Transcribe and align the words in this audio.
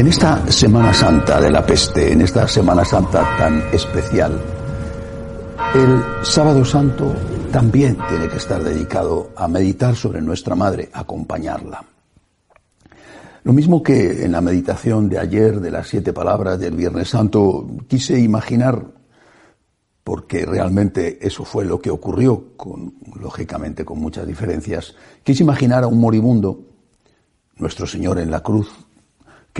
En 0.00 0.06
esta 0.06 0.50
Semana 0.50 0.94
Santa 0.94 1.38
de 1.42 1.50
la 1.50 1.66
peste, 1.66 2.10
en 2.10 2.22
esta 2.22 2.48
Semana 2.48 2.86
Santa 2.86 3.36
tan 3.36 3.62
especial, 3.70 4.40
el 5.74 6.24
sábado 6.24 6.64
santo 6.64 7.14
también 7.52 7.98
tiene 8.08 8.26
que 8.26 8.38
estar 8.38 8.64
dedicado 8.64 9.28
a 9.36 9.46
meditar 9.46 9.94
sobre 9.94 10.22
nuestra 10.22 10.54
madre, 10.54 10.88
acompañarla. 10.90 11.84
Lo 13.42 13.52
mismo 13.52 13.82
que 13.82 14.24
en 14.24 14.32
la 14.32 14.40
meditación 14.40 15.06
de 15.10 15.18
ayer 15.18 15.60
de 15.60 15.70
las 15.70 15.88
siete 15.88 16.14
palabras 16.14 16.58
del 16.58 16.76
Viernes 16.76 17.10
Santo, 17.10 17.68
quise 17.86 18.18
imaginar, 18.18 18.82
porque 20.02 20.46
realmente 20.46 21.18
eso 21.20 21.44
fue 21.44 21.66
lo 21.66 21.78
que 21.78 21.90
ocurrió, 21.90 22.56
con, 22.56 22.94
lógicamente 23.20 23.84
con 23.84 23.98
muchas 23.98 24.26
diferencias, 24.26 24.94
quise 25.22 25.42
imaginar 25.42 25.84
a 25.84 25.88
un 25.88 26.00
moribundo, 26.00 26.58
nuestro 27.56 27.86
Señor 27.86 28.18
en 28.18 28.30
la 28.30 28.40
cruz, 28.40 28.70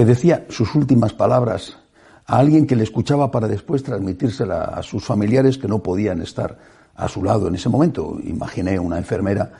que 0.00 0.06
decía 0.06 0.46
sus 0.48 0.74
últimas 0.76 1.12
palabras 1.12 1.76
a 2.24 2.38
alguien 2.38 2.66
que 2.66 2.74
le 2.74 2.84
escuchaba 2.84 3.30
para 3.30 3.46
después 3.46 3.82
transmitírsela 3.82 4.64
a 4.64 4.82
sus 4.82 5.04
familiares 5.04 5.58
que 5.58 5.68
no 5.68 5.82
podían 5.82 6.22
estar 6.22 6.56
a 6.96 7.06
su 7.06 7.22
lado 7.22 7.48
en 7.48 7.56
ese 7.56 7.68
momento. 7.68 8.18
Imaginé 8.24 8.78
una 8.78 8.96
enfermera 8.96 9.52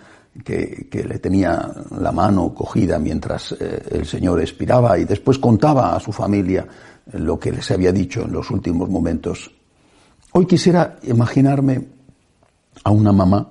que, 0.43 0.89
le 0.91 1.19
tenía 1.19 1.71
la 1.91 2.11
mano 2.11 2.55
cogida 2.55 2.99
mientras 2.99 3.53
eh, 3.53 3.83
el 3.91 4.07
Señor 4.07 4.41
expiraba 4.41 4.99
y 4.99 5.05
después 5.05 5.39
contaba 5.39 5.95
a 5.95 6.01
su 6.01 6.11
familia 6.11 6.67
lo 7.13 7.39
que 7.39 7.53
les 7.53 7.71
había 7.71 7.93
dicho 7.93 8.23
en 8.23 8.33
los 8.33 8.51
últimos 8.51 8.89
momentos. 8.89 9.51
Hoy 10.33 10.47
quisiera 10.47 10.97
imaginarme 11.03 11.87
a 12.83 12.91
una 12.91 13.13
mamá 13.13 13.47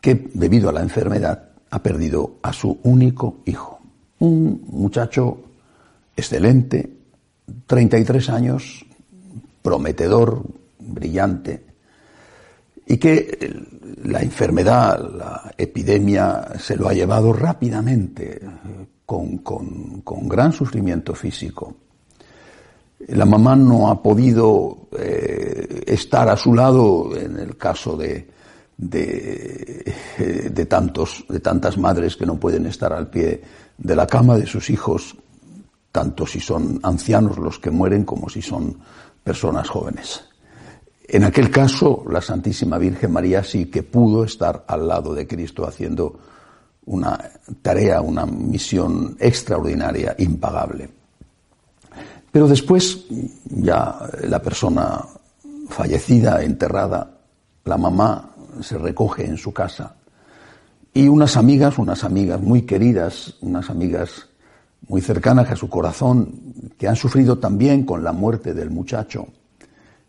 que, 0.00 0.30
debido 0.34 0.68
a 0.68 0.72
la 0.72 0.82
enfermedad, 0.82 1.50
ha 1.70 1.80
perdido 1.80 2.38
a 2.42 2.52
su 2.52 2.76
único 2.82 3.36
hijo. 3.44 3.78
Un 4.18 4.64
muchacho 4.66 5.44
excelente, 6.16 6.90
33 7.66 8.28
años, 8.30 8.84
prometedor, 9.62 10.42
brillante, 10.78 11.64
y 12.86 12.96
que 12.98 13.38
la 14.04 14.20
enfermedad, 14.20 14.98
la 15.16 15.54
epidemia 15.56 16.48
se 16.58 16.76
lo 16.76 16.88
ha 16.88 16.92
llevado 16.92 17.32
rápidamente, 17.32 18.40
con, 19.06 19.38
con, 19.38 20.28
gran 20.28 20.52
sufrimiento 20.52 21.14
físico. 21.14 21.74
La 23.08 23.24
mamá 23.24 23.56
no 23.56 23.90
ha 23.90 24.00
podido 24.00 24.88
eh, 24.96 25.82
estar 25.86 26.28
a 26.28 26.36
su 26.36 26.54
lado 26.54 27.16
en 27.16 27.38
el 27.38 27.56
caso 27.56 27.96
de, 27.96 28.28
de, 28.76 29.92
de, 30.52 30.66
tantos, 30.66 31.24
de 31.28 31.40
tantas 31.40 31.76
madres 31.76 32.16
que 32.16 32.26
no 32.26 32.38
pueden 32.38 32.66
estar 32.66 32.92
al 32.92 33.08
pie 33.08 33.42
de 33.76 33.96
la 33.96 34.06
cama 34.06 34.36
de 34.36 34.46
sus 34.46 34.70
hijos 34.70 35.16
tanto 35.92 36.26
si 36.26 36.40
son 36.40 36.80
ancianos 36.82 37.38
los 37.38 37.58
que 37.58 37.70
mueren 37.70 38.04
como 38.04 38.28
si 38.28 38.42
son 38.42 38.76
personas 39.22 39.68
jóvenes. 39.68 40.24
En 41.06 41.24
aquel 41.24 41.50
caso, 41.50 42.04
la 42.08 42.20
Santísima 42.20 42.78
Virgen 42.78 43.12
María 43.12 43.42
sí 43.42 43.66
que 43.66 43.82
pudo 43.82 44.24
estar 44.24 44.64
al 44.68 44.86
lado 44.86 45.12
de 45.12 45.26
Cristo 45.26 45.66
haciendo 45.66 46.20
una 46.86 47.18
tarea, 47.62 48.00
una 48.00 48.24
misión 48.26 49.16
extraordinaria, 49.18 50.14
impagable. 50.18 50.88
Pero 52.30 52.46
después, 52.46 53.06
ya 53.44 54.08
la 54.22 54.40
persona 54.40 55.04
fallecida, 55.68 56.42
enterrada, 56.42 57.18
la 57.64 57.76
mamá 57.76 58.30
se 58.60 58.78
recoge 58.78 59.24
en 59.26 59.36
su 59.36 59.52
casa 59.52 59.96
y 60.92 61.08
unas 61.08 61.36
amigas, 61.36 61.78
unas 61.78 62.04
amigas 62.04 62.40
muy 62.40 62.62
queridas, 62.62 63.34
unas 63.40 63.70
amigas 63.70 64.29
muy 64.88 65.00
cercanas 65.00 65.50
a 65.50 65.56
su 65.56 65.68
corazón, 65.68 66.72
que 66.78 66.88
han 66.88 66.96
sufrido 66.96 67.38
también 67.38 67.84
con 67.84 68.02
la 68.02 68.12
muerte 68.12 68.54
del 68.54 68.70
muchacho, 68.70 69.28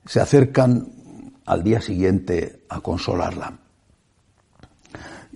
se 0.06 0.20
acercan 0.20 0.88
al 1.46 1.64
día 1.64 1.82
siguiente 1.82 2.64
a 2.70 2.80
consolarla. 2.82 3.60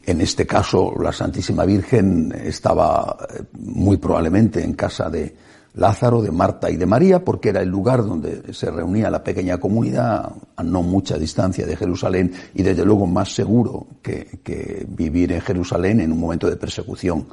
En 0.06 0.22
este 0.22 0.46
caso, 0.46 0.94
la 1.02 1.12
Santísima 1.12 1.66
Virgen 1.66 2.32
estaba 2.32 3.18
eh, 3.28 3.44
muy 3.54 3.98
probablemente 3.98 4.64
en 4.64 4.74
casa 4.74 5.10
de 5.10 5.36
Lázaro, 5.74 6.22
de 6.22 6.32
Marta 6.32 6.70
y 6.70 6.78
de 6.78 6.86
María, 6.86 7.26
porque 7.26 7.50
era 7.50 7.62
el 7.62 7.70
lugar 7.70 8.06
donde 8.06 8.54
se 8.54 8.70
reunía 8.72 9.10
la 9.10 9.24
pequeña 9.24 9.58
comunidad 9.58 10.32
a 10.56 10.64
no 10.64 10.84
mucha 10.84 11.18
distancia 11.18 11.66
de 11.66 11.76
Jerusalén 11.76 12.32
y 12.54 12.64
desde 12.64 12.86
luego 12.86 13.08
más 13.08 13.34
seguro 13.34 13.88
que, 14.02 14.40
que 14.44 14.86
vivir 14.88 15.34
en 15.34 15.42
Jerusalén 15.42 16.00
en 16.00 16.12
un 16.12 16.20
momento 16.20 16.50
de 16.50 16.56
persecución 16.56 17.28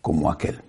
como 0.00 0.30
aquel. 0.30 0.60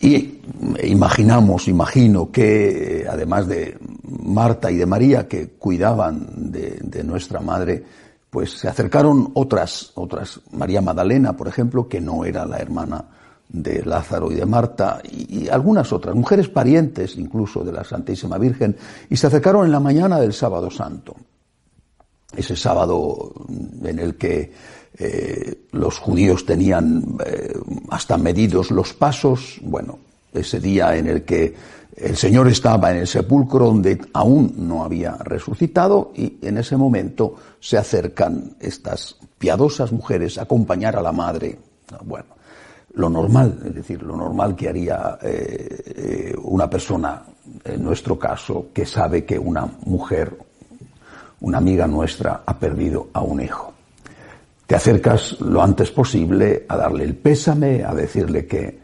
Y 0.00 0.40
imaginamos, 0.82 1.68
imagino 1.68 2.30
que 2.30 3.06
además 3.08 3.46
de 3.46 3.76
Marta 4.02 4.70
y 4.70 4.76
de 4.76 4.86
María 4.86 5.28
que 5.28 5.50
cuidaban 5.50 6.50
de, 6.50 7.04
nuestra 7.04 7.40
madre, 7.40 7.84
pues 8.30 8.58
se 8.58 8.68
acercaron 8.68 9.30
otras, 9.34 9.92
otras, 9.96 10.40
María 10.52 10.80
Magdalena, 10.80 11.36
por 11.36 11.48
ejemplo, 11.48 11.86
que 11.86 12.00
no 12.00 12.24
era 12.24 12.46
la 12.46 12.58
hermana 12.58 13.04
de 13.46 13.84
Lázaro 13.84 14.32
y 14.32 14.36
de 14.36 14.46
Marta, 14.46 15.02
y, 15.04 15.48
algunas 15.48 15.92
otras, 15.92 16.14
mujeres 16.14 16.48
parientes 16.48 17.16
incluso 17.16 17.62
de 17.62 17.72
la 17.72 17.84
Santísima 17.84 18.38
Virgen, 18.38 18.76
y 19.10 19.16
se 19.16 19.26
acercaron 19.26 19.66
en 19.66 19.72
la 19.72 19.80
mañana 19.80 20.18
del 20.18 20.32
sábado 20.32 20.70
santo. 20.70 21.14
Ese 22.34 22.56
sábado 22.56 23.34
en 23.82 23.98
el 23.98 24.14
que 24.14 24.52
eh, 24.98 25.66
los 25.72 25.98
judíos 25.98 26.44
tenían 26.44 27.16
eh, 27.24 27.54
hasta 27.90 28.18
medidos 28.18 28.70
los 28.70 28.92
pasos, 28.92 29.58
bueno, 29.62 29.98
ese 30.32 30.60
día 30.60 30.96
en 30.96 31.06
el 31.06 31.24
que 31.24 31.54
el 31.96 32.16
Señor 32.16 32.48
estaba 32.48 32.90
en 32.90 32.98
el 32.98 33.06
sepulcro 33.06 33.66
donde 33.66 34.00
aún 34.12 34.54
no 34.56 34.84
había 34.84 35.16
resucitado 35.16 36.12
y 36.14 36.38
en 36.42 36.58
ese 36.58 36.76
momento 36.76 37.34
se 37.60 37.78
acercan 37.78 38.56
estas 38.60 39.16
piadosas 39.38 39.92
mujeres 39.92 40.38
a 40.38 40.42
acompañar 40.42 40.96
a 40.96 41.02
la 41.02 41.12
madre. 41.12 41.58
Bueno, 42.04 42.36
lo 42.94 43.08
normal, 43.08 43.58
es 43.66 43.74
decir, 43.74 44.02
lo 44.02 44.16
normal 44.16 44.56
que 44.56 44.68
haría 44.68 45.18
eh, 45.22 46.34
una 46.42 46.68
persona, 46.68 47.22
en 47.64 47.82
nuestro 47.82 48.18
caso, 48.18 48.66
que 48.72 48.86
sabe 48.86 49.24
que 49.24 49.38
una 49.38 49.66
mujer, 49.84 50.36
una 51.40 51.58
amiga 51.58 51.86
nuestra, 51.86 52.42
ha 52.46 52.58
perdido 52.58 53.08
a 53.12 53.20
un 53.20 53.40
hijo 53.40 53.70
te 54.70 54.76
acercas 54.76 55.40
lo 55.40 55.60
antes 55.60 55.90
posible 55.90 56.64
a 56.68 56.76
darle 56.76 57.02
el 57.02 57.16
pésame, 57.16 57.82
a 57.82 57.92
decirle 57.92 58.46
que, 58.46 58.78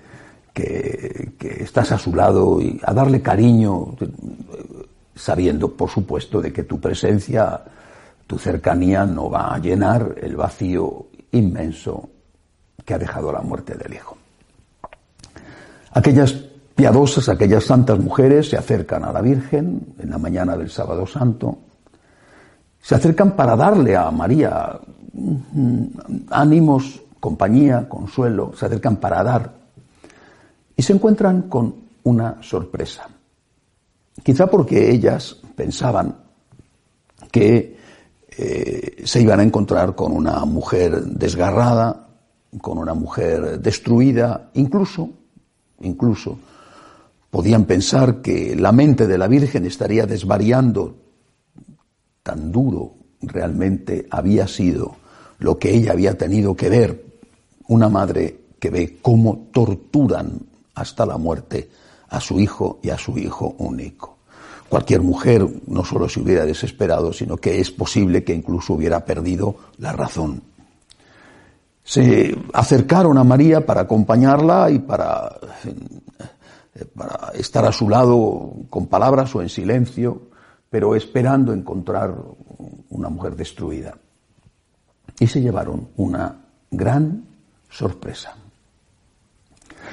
que, 0.53 1.33
estás 1.61 1.93
a 1.93 1.99
su 1.99 2.13
lado 2.13 2.61
y 2.61 2.81
a 2.83 2.93
darle 2.93 3.23
cariño, 3.23 3.95
sabiendo, 5.15 5.77
por 5.77 5.89
supuesto, 5.89 6.41
de 6.41 6.53
que 6.53 6.65
tu 6.65 6.81
presencia, 6.81 7.63
tu 8.27 8.37
cercanía 8.37 9.07
no 9.07 9.31
va 9.31 9.55
a 9.55 9.61
llenar 9.61 10.17
el 10.21 10.35
vacío 10.35 11.07
inmenso 11.31 12.09
que 12.85 12.95
ha 12.95 12.99
dejado 12.99 13.31
la 13.31 13.43
muerte 13.43 13.77
del 13.77 13.95
Hijo. 13.95 14.17
Aquellas 15.93 16.33
piadosas, 16.75 17.29
aquellas 17.29 17.63
santas 17.63 18.01
mujeres 18.01 18.51
se 18.51 18.57
acercan 18.57 19.05
a 19.05 19.13
la 19.13 19.21
Virgen 19.21 19.95
en 20.01 20.11
la 20.11 20.19
mañana 20.19 20.57
del 20.57 20.69
sábado 20.69 21.07
santo, 21.07 21.59
se 22.83 22.97
acercan 22.97 23.37
para 23.37 23.55
darle 23.55 23.97
a 23.97 24.11
María 24.11 24.81
ánimos, 26.31 27.03
compañía, 27.21 27.89
consuelo, 27.89 28.53
se 28.57 28.67
acercan 28.67 28.97
para 28.97 29.23
dar 29.23 29.55
y 30.77 30.83
se 30.83 30.93
encuentran 30.93 31.43
con 31.43 31.75
una 32.05 32.43
sorpresa. 32.43 33.09
Quizá 34.23 34.47
porque 34.47 34.91
ellas 34.91 35.37
pensaban 35.55 36.17
que 37.31 37.77
eh, 38.39 39.03
se 39.05 39.21
iban 39.23 39.41
a 39.41 39.43
encontrar 39.43 39.95
con 39.95 40.13
una 40.13 40.45
mujer 40.45 41.03
desgarrada, 41.05 42.09
con 42.61 42.79
una 42.79 42.95
mujer 42.95 43.61
destruida, 43.61 44.51
incluso, 44.55 45.11
incluso 45.81 46.39
podían 47.31 47.65
pensar 47.65 48.23
que 48.23 48.57
la 48.57 48.73
mente 48.73 49.07
de 49.07 49.19
la 49.19 49.29
Virgen 49.29 49.67
estaría 49.67 50.07
desvariando 50.07 50.97
tan 52.23 52.51
duro 52.51 52.95
realmente 53.21 54.07
había 54.11 54.47
sido 54.49 54.97
lo 55.39 55.59
que 55.59 55.75
ella 55.75 55.93
había 55.93 56.17
tenido 56.17 56.55
que 56.55 56.69
ver, 56.69 57.05
una 57.69 57.89
madre 57.89 58.41
que 58.59 58.71
ve 58.71 58.99
cómo 59.03 59.49
torturan 59.53 60.41
hasta 60.75 61.07
la 61.07 61.19
muerte 61.19 61.69
a 62.09 62.21
su 62.21 62.41
hijo 62.41 62.79
y 62.83 62.91
a 62.91 62.99
su 62.99 63.19
hijo 63.19 63.55
único. 63.59 64.17
Cualquier 64.69 65.03
mujer 65.03 65.47
no 65.67 65.85
solo 65.85 66.09
se 66.09 66.21
hubiera 66.21 66.45
desesperado, 66.45 67.13
sino 67.13 67.37
que 67.37 67.61
es 67.61 67.71
posible 67.71 68.25
que 68.25 68.35
incluso 68.35 68.75
hubiera 68.75 69.05
perdido 69.05 69.57
la 69.79 69.93
razón. 69.93 70.43
Se 71.85 72.37
acercaron 72.53 73.17
a 73.17 73.25
María 73.25 73.65
para 73.65 73.83
acompañarla 73.83 74.71
y 74.71 74.81
para, 74.81 75.39
para 76.97 77.33
estar 77.35 77.65
a 77.65 77.73
su 77.73 77.89
lado 77.89 78.55
con 78.69 78.87
palabras 78.87 79.33
o 79.37 79.43
en 79.43 79.49
silencio, 79.49 80.23
pero 80.69 80.97
esperando 80.97 81.53
encontrar 81.53 82.13
una 82.89 83.09
mujer 83.09 83.37
destruida 83.37 83.97
y 85.19 85.27
se 85.27 85.41
llevaron 85.41 85.89
una 85.97 86.35
gran 86.71 87.25
sorpresa. 87.71 88.35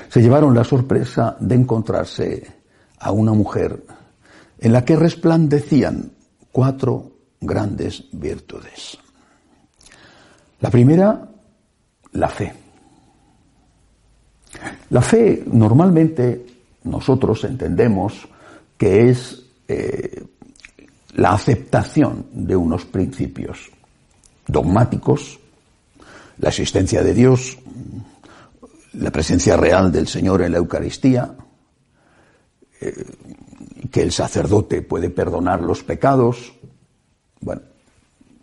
se 0.09 0.21
llevaron 0.21 0.53
la 0.53 0.63
sorpresa 0.63 1.35
de 1.39 1.55
encontrarse 1.55 2.51
a 2.99 3.11
una 3.11 3.33
mujer 3.33 3.83
en 4.59 4.71
la 4.71 4.85
que 4.85 4.95
resplandecían 4.95 6.11
cuatro 6.51 7.11
grandes 7.41 8.05
virtudes. 8.11 8.97
La 10.61 10.69
primera, 10.69 11.27
la 12.13 12.29
fe. 12.29 12.53
La 14.91 15.01
fe 15.01 15.43
normalmente 15.47 16.45
nosotros 16.83 17.43
entendemos 17.43 18.27
que 18.77 19.09
es 19.09 19.43
eh, 19.67 20.23
la 21.15 21.33
aceptación 21.33 22.27
de 22.31 22.55
unos 22.55 22.85
principios 22.85 23.71
dogmáticos, 24.47 25.39
la 26.37 26.49
existencia 26.49 27.03
de 27.03 27.13
Dios, 27.13 27.57
la 28.93 29.11
presencia 29.11 29.57
real 29.57 29.91
del 29.91 30.07
Señor 30.07 30.41
en 30.41 30.51
la 30.51 30.57
Eucaristía, 30.59 31.35
eh, 32.81 33.05
que 33.91 34.01
el 34.01 34.11
sacerdote 34.11 34.81
puede 34.81 35.09
perdonar 35.09 35.61
los 35.61 35.83
pecados, 35.83 36.53
bueno, 37.41 37.61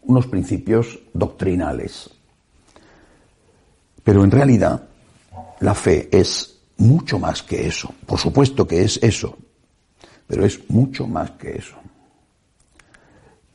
unos 0.02 0.26
principios 0.26 0.99
doctrinales. 1.12 2.11
Pero 4.02 4.25
en 4.25 4.31
realidad 4.31 4.82
la 5.61 5.75
fe 5.75 6.08
es 6.11 6.61
mucho 6.79 7.19
más 7.19 7.43
que 7.43 7.67
eso. 7.67 7.94
Por 8.06 8.19
supuesto 8.19 8.67
que 8.67 8.82
es 8.82 8.99
eso, 9.02 9.37
pero 10.26 10.44
es 10.44 10.69
mucho 10.70 11.06
más 11.06 11.32
que 11.32 11.56
eso. 11.56 11.76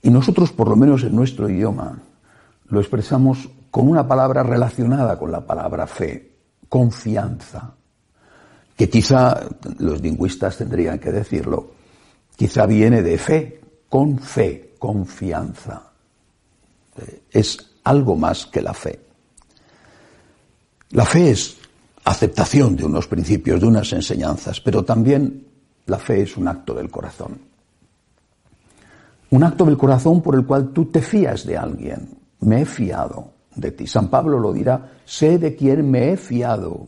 Y 0.02 0.10
nosotros, 0.10 0.52
por 0.52 0.70
lo 0.70 0.76
menos 0.76 1.04
en 1.04 1.16
nuestro 1.16 1.50
idioma, 1.50 2.00
lo 2.68 2.80
expresamos 2.80 3.50
con 3.72 3.90
una 3.90 4.08
palabra 4.08 4.44
relacionada 4.44 5.18
con 5.18 5.32
la 5.32 5.46
palabra 5.46 5.86
fe, 5.86 6.32
confianza, 6.70 7.74
que 8.76 8.90
quizá 8.90 9.42
los 9.80 10.02
lingüistas 10.02 10.58
tendrían 10.58 11.00
que 11.00 11.12
decirlo, 11.12 11.72
quizá 12.36 12.66
viene 12.66 13.02
de 13.02 13.18
fe, 13.18 13.62
con 13.90 14.18
fe, 14.18 14.76
confianza. 14.80 15.92
Es 17.32 17.58
algo 17.84 18.16
más 18.16 18.46
que 18.46 18.62
la 18.62 18.74
fe. 18.74 19.00
La 20.92 21.06
fe 21.06 21.32
es 21.32 21.58
aceptación 22.06 22.76
de 22.76 22.86
unos 22.86 23.08
principios, 23.08 23.60
de 23.60 23.68
unas 23.68 23.92
enseñanzas, 23.94 24.62
pero 24.62 24.84
también 24.84 25.48
la 25.86 26.00
fe 26.00 26.22
es 26.22 26.38
un 26.38 26.48
acto 26.48 26.74
del 26.74 26.90
corazón. 26.90 27.40
Un 29.32 29.44
acto 29.44 29.66
del 29.66 29.78
corazón 29.78 30.22
por 30.22 30.36
el 30.36 30.46
cual 30.46 30.70
tú 30.72 30.86
te 30.86 31.02
fías 31.02 31.46
de 31.46 31.58
alguien. 31.58 32.25
Me 32.46 32.62
he 32.62 32.66
fiado 32.66 33.34
de 33.56 33.72
ti. 33.72 33.88
San 33.88 34.10
Pablo 34.10 34.40
lo 34.40 34.54
dirá, 34.54 35.00
sé 35.06 35.38
de 35.38 35.56
quién 35.56 35.90
me 35.90 36.12
he 36.12 36.18
fiado. 36.18 36.88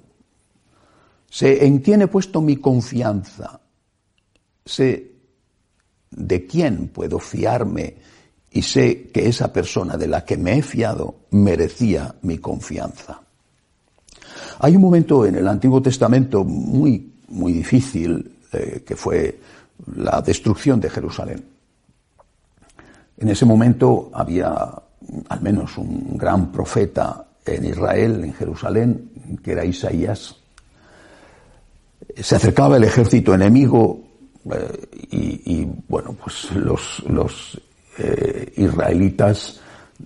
Sé 1.30 1.66
en 1.66 1.80
quién 1.80 2.02
he 2.04 2.08
puesto 2.08 2.42
mi 2.42 2.58
confianza. 2.58 3.60
Sé 4.64 5.12
de 6.12 6.46
quién 6.46 6.90
puedo 6.90 7.20
fiarme 7.20 7.96
y 8.52 8.62
sé 8.62 9.10
que 9.12 9.28
esa 9.28 9.52
persona 9.52 9.98
de 9.98 10.08
la 10.08 10.24
que 10.24 10.38
me 10.38 10.58
he 10.58 10.62
fiado 10.62 11.16
merecía 11.32 12.16
mi 12.22 12.38
confianza. 12.38 13.22
Hay 14.60 14.76
un 14.76 14.82
momento 14.82 15.26
en 15.26 15.36
el 15.36 15.48
Antiguo 15.48 15.82
Testamento 15.82 16.44
muy, 16.44 17.14
muy 17.30 17.54
difícil, 17.54 18.38
eh, 18.54 18.84
que 18.86 18.96
fue 18.96 19.40
la 19.96 20.22
destrucción 20.22 20.80
de 20.80 20.90
Jerusalén. 20.90 21.44
En 23.18 23.30
ese 23.30 23.46
momento 23.46 24.10
había 24.14 24.87
al 25.30 25.42
menos 25.42 25.78
un 25.78 26.18
gran 26.18 26.52
profeta 26.52 27.26
en 27.46 27.66
Israel, 27.66 28.24
en 28.24 28.34
Jerusalén, 28.34 29.12
que 29.44 29.52
era 29.54 29.66
Isaías. 29.66 30.36
Se 32.16 32.36
acercaba 32.36 32.78
el 32.78 32.84
ejército 32.84 33.34
enemigo 33.34 34.02
eh, 34.52 34.88
y, 35.12 35.68
bueno, 35.88 36.16
pues 36.22 36.52
los, 36.56 37.62
eh, 37.98 38.54
israelitas 38.58 39.62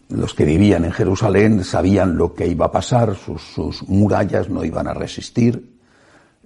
los 0.09 0.33
que 0.33 0.45
vivían 0.45 0.86
en 0.86 0.92
Jerusalén 0.92 1.63
sabían 1.63 2.18
lo 2.18 2.33
que 2.33 2.48
iba 2.48 2.68
a 2.68 2.71
pasar, 2.71 3.15
sus, 3.15 3.83
murallas 3.88 4.50
no 4.50 4.63
iban 4.63 4.88
a 4.88 4.94
resistir. 4.94 5.80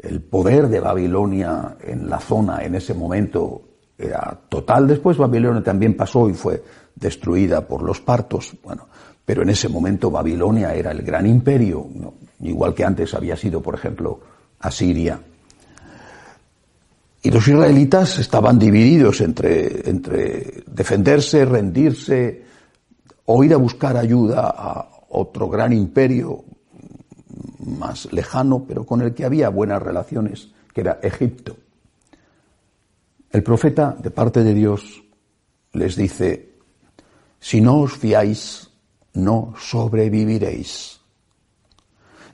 El 0.01 0.21
poder 0.21 0.67
de 0.67 0.79
Babilonia 0.79 1.77
en 1.81 2.09
la 2.09 2.19
zona 2.19 2.63
en 2.63 2.75
ese 2.75 2.93
momento 2.93 3.61
era 3.97 4.37
total. 4.49 4.87
Después 4.87 5.17
Babilonia 5.17 5.63
también 5.63 5.95
pasó 5.95 6.27
y 6.27 6.33
fue 6.33 6.61
destruida 6.95 7.68
por 7.68 7.83
los 7.83 8.01
partos. 8.01 8.56
Bueno, 8.63 8.88
pero 9.25 9.44
en 9.44 9.50
ese 9.50 9.69
momento 9.69 10.12
Babilonia 10.12 10.74
era 10.74 10.92
el 10.92 11.01
gran 11.01 11.25
imperio, 11.25 11.88
igual 12.42 12.74
que 12.74 12.83
antes 12.83 13.13
había 13.13 13.36
sido, 13.36 13.62
por 13.62 13.75
ejemplo, 13.75 14.19
Asiria. 14.59 15.19
Y 17.21 17.31
los 17.31 17.47
israelitas 17.47 18.19
estaban 18.19 18.59
divididos 18.59 19.19
entre, 19.21 19.89
entre 19.89 20.63
defenderse, 20.68 21.44
rendirse, 21.44 22.45
o 23.25 23.44
ir 23.44 23.53
a 23.53 23.57
buscar 23.57 23.98
ayuda 23.98 24.53
a 24.56 24.88
otro 25.09 25.50
gran 25.50 25.74
imperio 25.74 26.44
más 27.65 28.12
lejano, 28.13 28.65
pero 28.68 28.86
con 28.86 29.01
el 29.01 29.13
que 29.13 29.25
había 29.25 29.50
buenas 29.50 29.81
relaciones, 29.81 30.50
que 30.71 30.81
era 30.81 31.00
Egipto. 31.01 31.57
El 33.31 33.44
profeta, 33.44 33.95
de 34.00 34.12
parte 34.12 34.44
de 34.44 34.53
Dios, 34.53 35.03
les 35.74 35.95
dice, 35.95 36.54
si 37.39 37.61
no 37.61 37.81
os 37.81 37.93
fiáis, 37.93 38.69
no 39.13 39.53
sobreviviréis. 39.57 40.99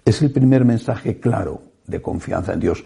Es 0.04 0.22
el 0.22 0.32
primer 0.32 0.66
mensaje 0.66 1.20
claro 1.20 1.62
de 1.86 2.02
confianza 2.02 2.54
en 2.54 2.60
Dios. 2.60 2.84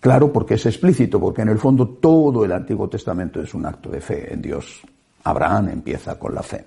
Claro 0.00 0.32
porque 0.32 0.54
es 0.54 0.66
explícito, 0.66 1.18
porque 1.18 1.42
en 1.42 1.48
el 1.48 1.58
fondo 1.58 1.88
todo 1.88 2.44
el 2.44 2.52
Antiguo 2.52 2.88
Testamento 2.88 3.40
es 3.40 3.54
un 3.54 3.66
acto 3.66 3.90
de 3.90 4.00
fe 4.00 4.32
en 4.32 4.42
Dios. 4.42 4.82
Abraham 5.24 5.70
empieza 5.70 6.18
con 6.18 6.34
la 6.34 6.42
fe. 6.42 6.64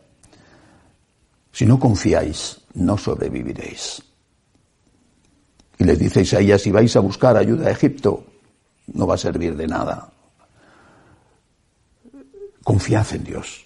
Si 1.51 1.65
no 1.65 1.79
confiáis, 1.79 2.61
no 2.73 2.97
sobreviviréis. 2.97 4.01
Y 5.77 5.83
les 5.85 5.97
dice 5.97 6.21
Isaías, 6.21 6.61
si 6.61 6.71
vais 6.71 6.93
a 6.95 6.99
buscar 6.99 7.37
ayuda 7.37 7.67
a 7.67 7.71
Egipto, 7.71 8.25
no 8.93 9.07
va 9.07 9.15
a 9.15 9.17
servir 9.17 9.55
de 9.55 9.67
nada. 9.67 10.11
Confiad 12.63 13.13
en 13.13 13.23
Dios. 13.23 13.65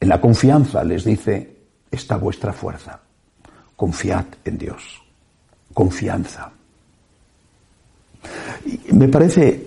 En 0.00 0.08
la 0.08 0.20
confianza 0.20 0.84
les 0.84 1.04
dice, 1.04 1.56
está 1.90 2.16
vuestra 2.16 2.52
fuerza. 2.52 3.00
Confiad 3.74 4.26
en 4.44 4.58
Dios. 4.58 5.02
Confianza. 5.72 6.50
Me 8.92 9.08
parece 9.08 9.66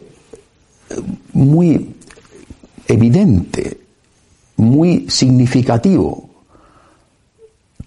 muy 1.34 1.96
evidente, 2.88 3.80
muy 4.58 5.10
significativo 5.10 6.30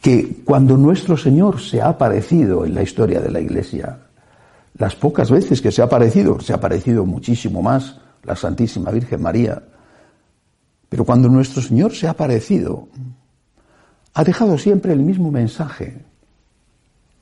que 0.01 0.43
cuando 0.45 0.77
nuestro 0.77 1.17
Señor 1.17 1.61
se 1.61 1.81
ha 1.81 1.89
aparecido 1.89 2.65
en 2.65 2.75
la 2.75 2.83
historia 2.83 3.21
de 3.21 3.31
la 3.31 3.41
Iglesia, 3.41 3.99
las 4.79 4.97
pocas 4.97 5.31
veces 5.31 5.61
que 5.61 5.71
se 5.71 5.81
ha 5.83 5.85
aparecido, 5.85 6.41
se 6.41 6.53
ha 6.53 6.57
aparecido 6.57 7.05
muchísimo 7.05 7.63
más 7.63 7.99
la 8.25 8.35
Santísima 8.35 8.91
Virgen 8.91 9.23
María, 9.23 9.63
pero 10.93 11.07
cuando 11.07 11.31
nuestro 11.31 11.63
Señor 11.63 11.95
se 11.95 12.07
ha 12.07 12.11
aparecido, 12.11 12.87
ha 14.13 14.25
dejado 14.25 14.59
siempre 14.59 14.93
el 14.93 14.99
mismo 14.99 15.31
mensaje. 15.31 16.05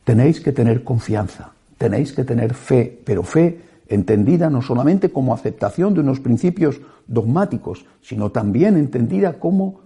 Tenéis 0.03 0.41
que 0.41 0.51
tener 0.51 0.83
confianza, 0.83 1.53
tenéis 1.79 2.13
que 2.13 2.25
tener 2.25 2.55
fe, 2.55 3.01
pero 3.05 3.23
fe 3.23 3.61
entendida 3.87 4.51
no 4.51 4.61
solamente 4.61 5.13
como 5.13 5.33
aceptación 5.33 5.95
de 5.95 6.01
unos 6.01 6.19
principios 6.19 6.81
dogmáticos, 7.07 7.87
sino 8.03 8.33
también 8.33 8.77
entendida 8.77 9.39
como 9.39 9.83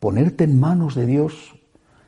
ponerte 0.00 0.44
en 0.44 0.58
manos 0.58 0.94
de 0.94 1.04
Dios 1.04 1.54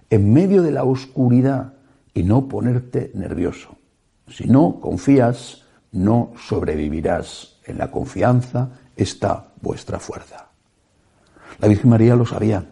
en 0.09 0.33
medio 0.33 0.63
de 0.63 0.73
la 0.73 0.85
oscuridad 0.85 1.75
y 2.15 2.23
no 2.23 2.49
ponerte 2.49 3.11
nervioso. 3.13 3.77
Si 4.27 4.47
no 4.47 4.81
confías, 4.81 5.67
no 5.93 6.33
sobrevivirás. 6.49 7.59
En 7.67 7.77
la 7.77 7.91
confianza 7.91 8.71
está 8.97 9.53
vuestra 9.61 9.99
fuerza. 9.99 10.48
La 11.59 11.69
Virgen 11.69 11.91
María 11.91 12.15
lo 12.15 12.25
sabía. 12.25 12.65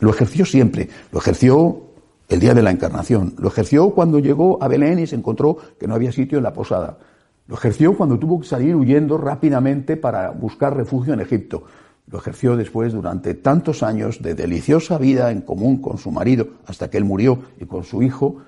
Lo 0.00 0.10
ejerció 0.10 0.44
siempre. 0.44 0.88
Lo 1.12 1.18
ejerció 1.18 1.82
el 2.28 2.40
día 2.40 2.54
de 2.54 2.62
la 2.62 2.70
encarnación. 2.70 3.34
Lo 3.38 3.48
ejerció 3.48 3.90
cuando 3.90 4.18
llegó 4.18 4.62
a 4.62 4.68
Belén 4.68 4.98
y 4.98 5.06
se 5.06 5.16
encontró 5.16 5.56
que 5.78 5.86
no 5.86 5.94
había 5.94 6.12
sitio 6.12 6.38
en 6.38 6.44
la 6.44 6.52
posada. 6.52 6.98
Lo 7.46 7.54
ejerció 7.54 7.96
cuando 7.96 8.18
tuvo 8.18 8.40
que 8.40 8.46
salir 8.46 8.74
huyendo 8.74 9.18
rápidamente 9.18 9.96
para 9.96 10.30
buscar 10.30 10.76
refugio 10.76 11.12
en 11.12 11.20
Egipto. 11.20 11.64
Lo 12.06 12.18
ejerció 12.18 12.56
después 12.56 12.92
durante 12.92 13.34
tantos 13.34 13.82
años 13.82 14.20
de 14.22 14.34
deliciosa 14.34 14.98
vida 14.98 15.30
en 15.30 15.42
común 15.42 15.80
con 15.80 15.98
su 15.98 16.10
marido, 16.10 16.48
hasta 16.66 16.90
que 16.90 16.98
él 16.98 17.04
murió, 17.04 17.38
y 17.60 17.66
con 17.66 17.84
su 17.84 18.02
hijo, 18.02 18.42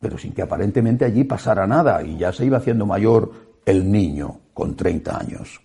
pero 0.00 0.18
sin 0.18 0.32
que 0.32 0.42
aparentemente 0.42 1.04
allí 1.04 1.24
pasara 1.24 1.66
nada, 1.66 2.02
y 2.02 2.18
ya 2.18 2.32
se 2.32 2.44
iba 2.44 2.58
haciendo 2.58 2.86
mayor 2.86 3.32
el 3.64 3.90
niño 3.90 4.40
con 4.52 4.76
30 4.76 5.18
años. 5.18 5.60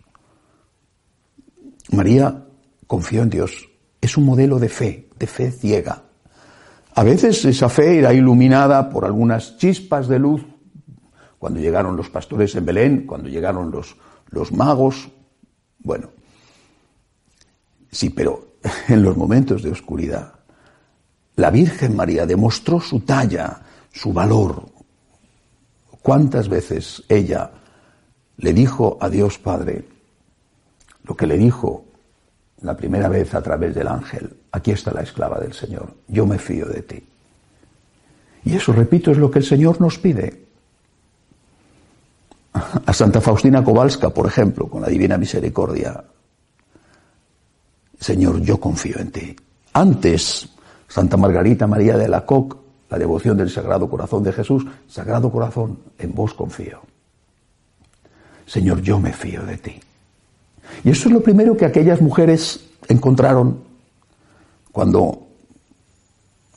María 1.92 2.46
confió 2.90 3.22
en 3.22 3.30
Dios. 3.30 3.70
Es 4.02 4.18
un 4.18 4.26
modelo 4.26 4.58
de 4.58 4.68
fe, 4.68 5.10
de 5.20 5.28
fe 5.28 5.52
ciega. 5.52 6.02
A 6.96 7.04
veces 7.04 7.46
esa 7.46 7.70
fe 7.70 8.00
era 8.00 8.14
iluminada 8.14 8.90
por 8.90 9.06
algunas 9.06 9.58
chispas 9.60 10.08
de 10.08 10.18
luz 10.18 10.44
cuando 11.38 11.60
llegaron 11.60 11.96
los 11.96 12.10
pastores 12.10 12.56
en 12.56 12.66
Belén, 12.66 13.06
cuando 13.06 13.30
llegaron 13.30 13.70
los, 13.70 13.96
los 14.32 14.52
magos. 14.52 15.08
Bueno, 15.78 16.10
sí, 17.92 18.10
pero 18.10 18.56
en 18.88 19.04
los 19.04 19.16
momentos 19.16 19.62
de 19.62 19.70
oscuridad, 19.70 20.34
la 21.36 21.52
Virgen 21.52 21.96
María 21.96 22.26
demostró 22.26 22.82
su 22.82 23.02
talla, 23.02 23.62
su 23.94 24.12
valor. 24.12 24.66
¿Cuántas 26.02 26.50
veces 26.50 27.04
ella 27.08 27.52
le 28.38 28.52
dijo 28.52 28.98
a 29.00 29.10
Dios 29.10 29.38
Padre 29.38 29.88
lo 31.04 31.16
que 31.16 31.28
le 31.28 31.38
dijo 31.38 31.86
la 32.62 32.76
primera 32.76 33.08
vez 33.08 33.34
a 33.34 33.42
través 33.42 33.74
del 33.76 33.88
ángel? 33.88 34.30
Aquí 34.52 34.72
está 34.72 34.92
la 34.92 35.02
esclava 35.02 35.40
del 35.40 35.54
Señor, 35.54 35.94
yo 36.08 36.26
me 36.26 36.38
fío 36.38 36.66
de 36.66 36.82
ti. 36.82 37.04
Y 38.46 38.56
eso, 38.56 38.72
repito, 38.72 39.12
es 39.12 39.18
lo 39.18 39.30
que 39.30 39.40
el 39.40 39.46
Señor 39.46 39.80
nos 39.82 39.98
pide. 39.98 40.46
A 42.54 42.94
Santa 42.94 43.22
Faustina 43.22 43.64
Kowalska, 43.64 44.10
por 44.10 44.28
ejemplo, 44.28 44.68
con 44.68 44.82
la 44.82 44.88
Divina 44.88 45.18
Misericordia. 45.18 46.04
Señor, 48.00 48.42
yo 48.42 48.60
confío 48.60 48.98
en 49.00 49.12
ti. 49.12 49.36
Antes, 49.74 50.50
Santa 50.88 51.18
Margarita 51.18 51.68
María 51.68 51.98
de 51.98 52.08
la 52.08 52.26
Coque, 52.26 52.58
la 52.90 52.98
devoción 52.98 53.38
del 53.38 53.50
Sagrado 53.50 53.88
Corazón 53.90 54.24
de 54.24 54.34
Jesús, 54.34 54.66
Sagrado 54.88 55.32
Corazón, 55.32 55.78
en 55.98 56.14
vos 56.16 56.34
confío. 56.34 56.82
Señor, 58.46 58.82
yo 58.82 59.00
me 59.00 59.14
fío 59.14 59.46
de 59.46 59.58
ti. 59.58 59.80
Y 60.84 60.92
eso 60.92 61.10
es 61.10 61.14
lo 61.14 61.22
primero 61.22 61.56
que 61.58 61.66
aquellas 61.66 62.02
mujeres 62.02 62.66
encontraron 62.88 63.64
cuando, 64.72 65.28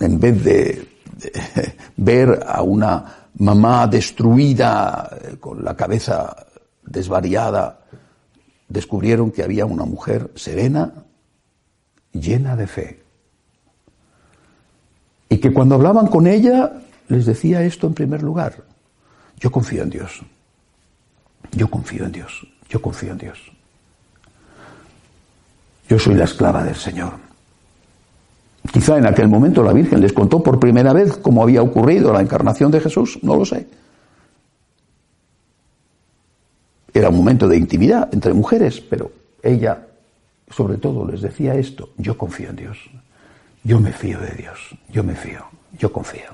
en 0.01 0.21
vez 0.21 0.45
de 0.45 0.89
ver 1.97 2.45
a 2.47 2.63
una 2.63 3.29
mamá 3.39 3.87
destruida, 3.87 5.11
eh, 5.23 5.37
con 5.39 5.65
la 5.65 5.77
cabeza 5.77 6.47
desvariada, 6.85 7.81
descubrieron 8.69 9.31
que 9.31 9.43
había 9.43 9.67
una 9.67 9.85
mujer 9.85 10.31
serena, 10.35 10.93
llena 12.13 12.57
de 12.57 12.67
fe. 12.67 13.03
Y 15.29 15.39
que 15.39 15.53
cuando 15.53 15.77
hablaban 15.77 16.09
con 16.09 16.27
ella 16.27 16.73
les 17.09 17.27
decía 17.27 17.63
esto 17.63 17.87
en 17.87 17.95
primer 17.95 18.23
lugar, 18.23 18.65
yo 19.39 19.51
confío 19.51 19.83
en 19.83 19.91
Dios, 19.91 20.21
yo 21.53 21.69
confío 21.69 22.05
en 22.05 22.13
Dios, 22.13 22.47
yo 22.69 22.81
confío 22.81 23.13
en 23.13 23.19
Dios. 23.19 23.39
Yo 25.93 25.99
soy 25.99 26.15
la 26.15 26.25
esclava 26.25 26.65
del 26.65 26.75
Señor. 26.75 27.13
Quizá 28.73 28.97
en 28.97 29.05
aquel 29.05 29.29
momento 29.29 29.63
la 29.63 29.75
Virgen 29.75 30.01
les 30.01 30.15
contó 30.15 30.43
por 30.43 30.59
primera 30.59 30.95
vez 30.95 31.19
cómo 31.19 31.43
había 31.43 31.61
ocurrido 31.61 32.15
la 32.15 32.23
encarnación 32.23 32.71
de 32.71 32.81
Jesús, 32.81 33.19
no 33.21 33.37
lo 33.37 33.45
sé. 33.45 33.67
Era 36.95 37.11
un 37.11 37.17
momento 37.19 37.47
de 37.47 37.59
intimidad 37.59 38.09
entre 38.11 38.33
mujeres, 38.33 38.81
pero 38.81 39.13
ella 39.43 39.87
sobre 40.49 40.79
todo 40.79 41.07
les 41.07 41.21
decía 41.21 41.57
esto, 41.57 41.91
yo 41.99 42.17
confío 42.17 42.49
en 42.49 42.57
Dios, 42.57 42.79
yo 43.63 43.79
me 43.79 43.93
fío 43.93 44.19
de 44.19 44.31
Dios, 44.31 44.75
yo 44.89 45.05
me 45.05 45.15
fío, 45.15 45.45
yo 45.79 45.93
confío. 45.93 46.31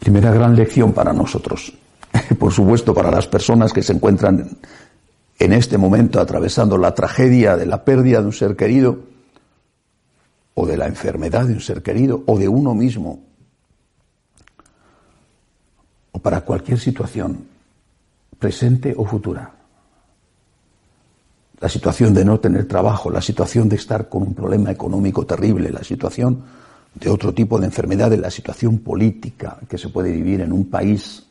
Primera 0.00 0.32
gran 0.32 0.56
lección 0.56 0.92
para 0.92 1.12
nosotros, 1.12 1.72
por 2.36 2.52
supuesto 2.52 2.92
para 2.92 3.12
las 3.12 3.28
personas 3.28 3.72
que 3.72 3.84
se 3.84 3.92
encuentran 3.92 4.58
en 5.40 5.54
este 5.54 5.78
momento 5.78 6.20
atravesando 6.20 6.76
la 6.76 6.94
tragedia 6.94 7.56
de 7.56 7.64
la 7.64 7.82
pérdida 7.82 8.20
de 8.20 8.26
un 8.26 8.32
ser 8.32 8.54
querido, 8.56 8.98
o 10.52 10.66
de 10.66 10.76
la 10.76 10.86
enfermedad 10.86 11.46
de 11.46 11.54
un 11.54 11.60
ser 11.60 11.82
querido, 11.82 12.22
o 12.26 12.38
de 12.38 12.46
uno 12.46 12.74
mismo, 12.74 13.22
o 16.12 16.18
para 16.18 16.42
cualquier 16.42 16.78
situación, 16.78 17.46
presente 18.38 18.94
o 18.94 19.06
futura. 19.06 19.50
La 21.58 21.68
situación 21.70 22.12
de 22.12 22.24
no 22.24 22.38
tener 22.38 22.68
trabajo, 22.68 23.10
la 23.10 23.22
situación 23.22 23.66
de 23.66 23.76
estar 23.76 24.10
con 24.10 24.22
un 24.22 24.34
problema 24.34 24.70
económico 24.70 25.24
terrible, 25.24 25.70
la 25.70 25.82
situación 25.82 26.44
de 26.94 27.08
otro 27.08 27.32
tipo 27.32 27.58
de 27.58 27.64
enfermedades, 27.64 28.20
la 28.20 28.30
situación 28.30 28.80
política 28.80 29.58
que 29.66 29.78
se 29.78 29.88
puede 29.88 30.12
vivir 30.12 30.42
en 30.42 30.52
un 30.52 30.68
país. 30.68 31.29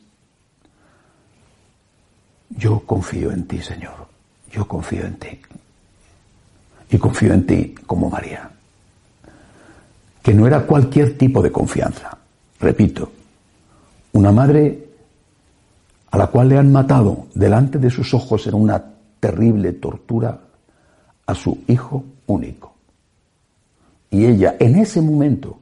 Yo 2.50 2.80
confío 2.80 3.30
en 3.32 3.46
ti, 3.46 3.60
Señor. 3.60 4.06
Yo 4.50 4.66
confío 4.66 5.04
en 5.06 5.18
ti. 5.18 5.40
Y 6.90 6.98
confío 6.98 7.32
en 7.32 7.46
ti 7.46 7.74
como 7.86 8.10
María 8.10 8.50
que 10.22 10.34
no 10.34 10.46
era 10.46 10.66
cualquier 10.66 11.16
tipo 11.16 11.42
de 11.42 11.50
confianza. 11.50 12.16
Repito, 12.58 13.10
una 14.12 14.32
madre 14.32 14.88
a 16.10 16.18
la 16.18 16.26
cual 16.26 16.48
le 16.48 16.58
han 16.58 16.72
matado 16.72 17.28
delante 17.34 17.78
de 17.78 17.90
sus 17.90 18.12
ojos 18.12 18.46
en 18.46 18.54
una 18.54 18.84
terrible 19.18 19.72
tortura 19.72 20.40
a 21.26 21.34
su 21.34 21.58
hijo 21.68 22.04
único. 22.26 22.74
Y 24.10 24.26
ella 24.26 24.56
en 24.58 24.76
ese 24.76 25.00
momento 25.00 25.58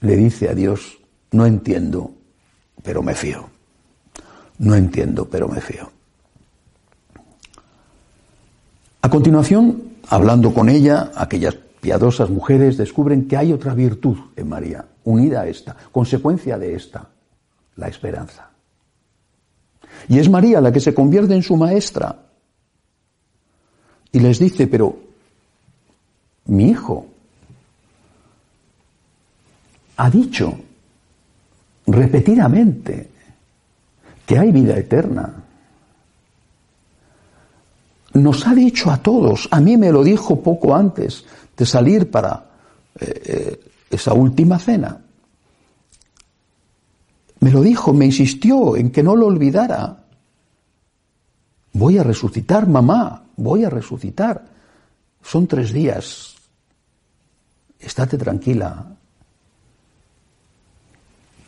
le 0.00 0.16
dice 0.16 0.48
a 0.48 0.54
Dios, 0.54 0.98
no 1.32 1.46
entiendo, 1.46 2.12
pero 2.82 3.02
me 3.02 3.14
fío. 3.14 3.55
No 4.58 4.74
entiendo, 4.74 5.28
pero 5.28 5.48
me 5.48 5.60
fío. 5.60 5.90
A 9.02 9.10
continuación, 9.10 9.82
hablando 10.08 10.52
con 10.52 10.68
ella, 10.68 11.12
aquellas 11.14 11.54
piadosas 11.80 12.30
mujeres 12.30 12.76
descubren 12.76 13.28
que 13.28 13.36
hay 13.36 13.52
otra 13.52 13.74
virtud 13.74 14.16
en 14.34 14.48
María, 14.48 14.84
unida 15.04 15.42
a 15.42 15.46
esta, 15.46 15.76
consecuencia 15.92 16.58
de 16.58 16.74
esta, 16.74 17.08
la 17.76 17.88
esperanza. 17.88 18.50
Y 20.08 20.18
es 20.18 20.28
María 20.28 20.60
la 20.60 20.72
que 20.72 20.80
se 20.80 20.94
convierte 20.94 21.34
en 21.34 21.42
su 21.42 21.56
maestra 21.56 22.16
y 24.12 24.18
les 24.18 24.38
dice, 24.38 24.66
pero 24.66 24.98
mi 26.46 26.70
hijo 26.70 27.06
ha 29.96 30.10
dicho 30.10 30.58
repetidamente 31.86 33.10
que 34.26 34.38
hay 34.38 34.52
vida 34.52 34.76
eterna. 34.76 35.32
Nos 38.14 38.46
ha 38.46 38.54
dicho 38.54 38.90
a 38.90 38.98
todos, 38.98 39.48
a 39.50 39.60
mí 39.60 39.76
me 39.76 39.92
lo 39.92 40.02
dijo 40.02 40.42
poco 40.42 40.74
antes, 40.74 41.24
de 41.56 41.64
salir 41.64 42.10
para 42.10 42.44
eh, 42.98 43.22
eh, 43.24 43.60
esa 43.90 44.12
última 44.14 44.58
cena. 44.58 45.00
Me 47.40 47.50
lo 47.50 47.62
dijo, 47.62 47.92
me 47.92 48.06
insistió 48.06 48.76
en 48.76 48.90
que 48.90 49.02
no 49.02 49.14
lo 49.14 49.26
olvidara. 49.26 50.04
Voy 51.74 51.98
a 51.98 52.02
resucitar, 52.02 52.66
mamá, 52.66 53.22
voy 53.36 53.64
a 53.64 53.70
resucitar. 53.70 54.46
Son 55.22 55.46
tres 55.46 55.72
días. 55.72 56.34
Estate 57.78 58.16
tranquila. 58.16 58.86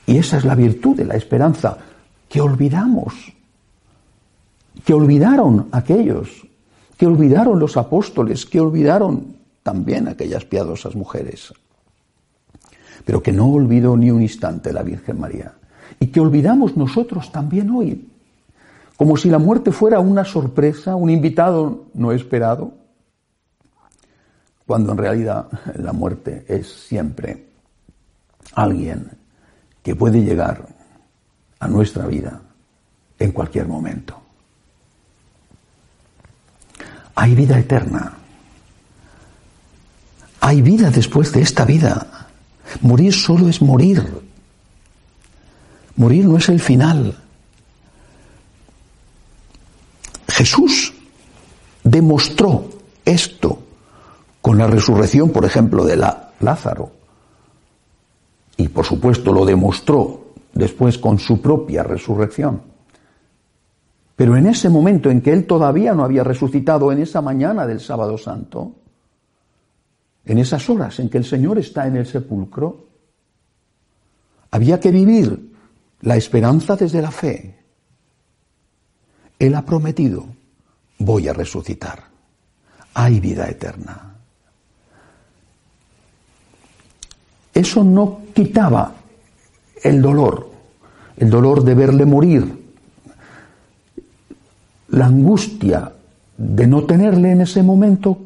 Y 0.06 0.18
esa 0.18 0.36
es 0.36 0.44
la 0.44 0.54
virtud 0.54 0.96
de 0.96 1.04
la 1.04 1.14
esperanza, 1.14 1.78
que 2.28 2.40
olvidamos, 2.40 3.14
que 4.84 4.94
olvidaron 4.94 5.68
aquellos, 5.72 6.46
que 6.96 7.06
olvidaron 7.06 7.58
los 7.58 7.76
apóstoles, 7.76 8.44
que 8.44 8.60
olvidaron 8.60 9.36
también 9.62 10.08
aquellas 10.08 10.44
piadosas 10.44 10.94
mujeres, 10.94 11.52
pero 13.04 13.22
que 13.22 13.32
no 13.32 13.48
olvidó 13.48 13.96
ni 13.96 14.10
un 14.10 14.22
instante 14.22 14.72
la 14.72 14.82
Virgen 14.82 15.18
María. 15.20 15.52
Y 16.00 16.08
que 16.08 16.20
olvidamos 16.20 16.76
nosotros 16.76 17.32
también 17.32 17.70
hoy, 17.70 18.08
como 18.96 19.16
si 19.16 19.30
la 19.30 19.38
muerte 19.38 19.72
fuera 19.72 20.00
una 20.00 20.24
sorpresa, 20.24 20.96
un 20.96 21.08
invitado 21.08 21.86
no 21.94 22.12
esperado, 22.12 22.72
cuando 24.66 24.92
en 24.92 24.98
realidad 24.98 25.48
la 25.76 25.92
muerte 25.92 26.44
es 26.46 26.68
siempre 26.68 27.46
alguien 28.54 29.10
que 29.82 29.94
puede 29.94 30.22
llegar 30.22 30.77
a 31.60 31.68
nuestra 31.68 32.06
vida 32.06 32.40
en 33.18 33.32
cualquier 33.32 33.66
momento. 33.66 34.20
Hay 37.14 37.34
vida 37.34 37.58
eterna 37.58 38.18
hay 40.40 40.62
vida 40.62 40.90
después 40.90 41.32
de 41.32 41.42
esta 41.42 41.64
vida. 41.64 42.28
Morir 42.80 43.12
solo 43.12 43.48
es 43.48 43.60
morir. 43.60 44.02
Morir 45.96 46.24
no 46.24 46.36
es 46.36 46.48
el 46.48 46.60
final. 46.60 47.16
Jesús 50.28 50.94
demostró 51.82 52.68
esto 53.04 53.62
con 54.40 54.58
la 54.58 54.66
resurrección, 54.66 55.30
por 55.30 55.44
ejemplo, 55.44 55.84
de 55.84 55.96
la 55.96 56.30
Lázaro. 56.40 56.92
Y 58.56 58.68
por 58.68 58.84
supuesto 58.84 59.32
lo 59.32 59.44
demostró 59.44 60.27
después 60.58 60.98
con 60.98 61.20
su 61.20 61.40
propia 61.40 61.84
resurrección. 61.84 62.60
Pero 64.16 64.36
en 64.36 64.46
ese 64.46 64.68
momento 64.68 65.08
en 65.08 65.20
que 65.20 65.32
él 65.32 65.46
todavía 65.46 65.94
no 65.94 66.02
había 66.02 66.24
resucitado, 66.24 66.90
en 66.90 66.98
esa 66.98 67.22
mañana 67.22 67.64
del 67.64 67.78
sábado 67.78 68.18
santo, 68.18 68.74
en 70.24 70.38
esas 70.38 70.68
horas 70.68 70.98
en 70.98 71.08
que 71.08 71.18
el 71.18 71.24
Señor 71.24 71.58
está 71.58 71.86
en 71.86 71.96
el 71.96 72.06
sepulcro, 72.06 72.88
había 74.50 74.80
que 74.80 74.90
vivir 74.90 75.52
la 76.00 76.16
esperanza 76.16 76.74
desde 76.74 77.02
la 77.02 77.12
fe. 77.12 77.56
Él 79.38 79.54
ha 79.54 79.64
prometido, 79.64 80.26
voy 80.98 81.28
a 81.28 81.32
resucitar. 81.32 82.02
Hay 82.94 83.20
vida 83.20 83.48
eterna. 83.48 84.16
Eso 87.54 87.84
no 87.84 88.22
quitaba 88.34 88.98
el 89.82 90.02
dolor, 90.02 90.47
el 91.18 91.30
dolor 91.30 91.64
de 91.64 91.74
verle 91.74 92.06
morir, 92.06 92.66
la 94.90 95.06
angustia 95.06 95.92
de 96.36 96.66
no 96.66 96.84
tenerle 96.84 97.32
en 97.32 97.40
ese 97.40 97.62
momento 97.62 98.18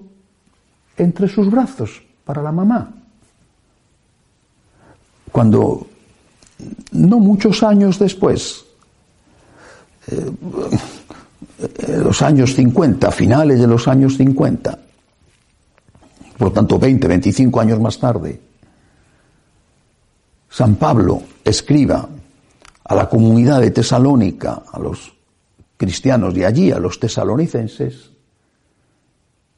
entre 0.97 1.29
sus 1.29 1.51
brazos 1.51 2.03
para 2.25 2.43
la 2.43 2.53
mamá. 2.53 2.93
Cuando, 5.31 5.87
no 6.93 7.19
muchos 7.19 7.63
años 7.63 7.99
después, 7.99 8.65
eh, 10.09 10.31
los 12.05 12.21
años 12.21 12.55
50, 12.55 13.11
finales 13.11 13.59
de 13.59 13.67
los 13.67 13.89
años 13.89 14.17
50, 14.19 14.79
por 16.37 16.49
lo 16.49 16.53
tanto 16.53 16.79
20, 16.79 17.09
25 17.09 17.61
años 17.61 17.81
más 17.81 17.99
tarde, 17.99 18.41
San 20.51 20.77
Pablo 20.77 21.23
escriba 21.43 22.07
a 22.85 22.95
la 22.95 23.09
comunidad 23.09 23.61
de 23.61 23.71
Tesalónica, 23.71 24.63
a 24.73 24.79
los 24.79 25.13
cristianos 25.77 26.35
de 26.35 26.47
allí, 26.47 26.71
a 26.71 26.79
los 26.79 27.01
tesalonicenses, 27.01 28.13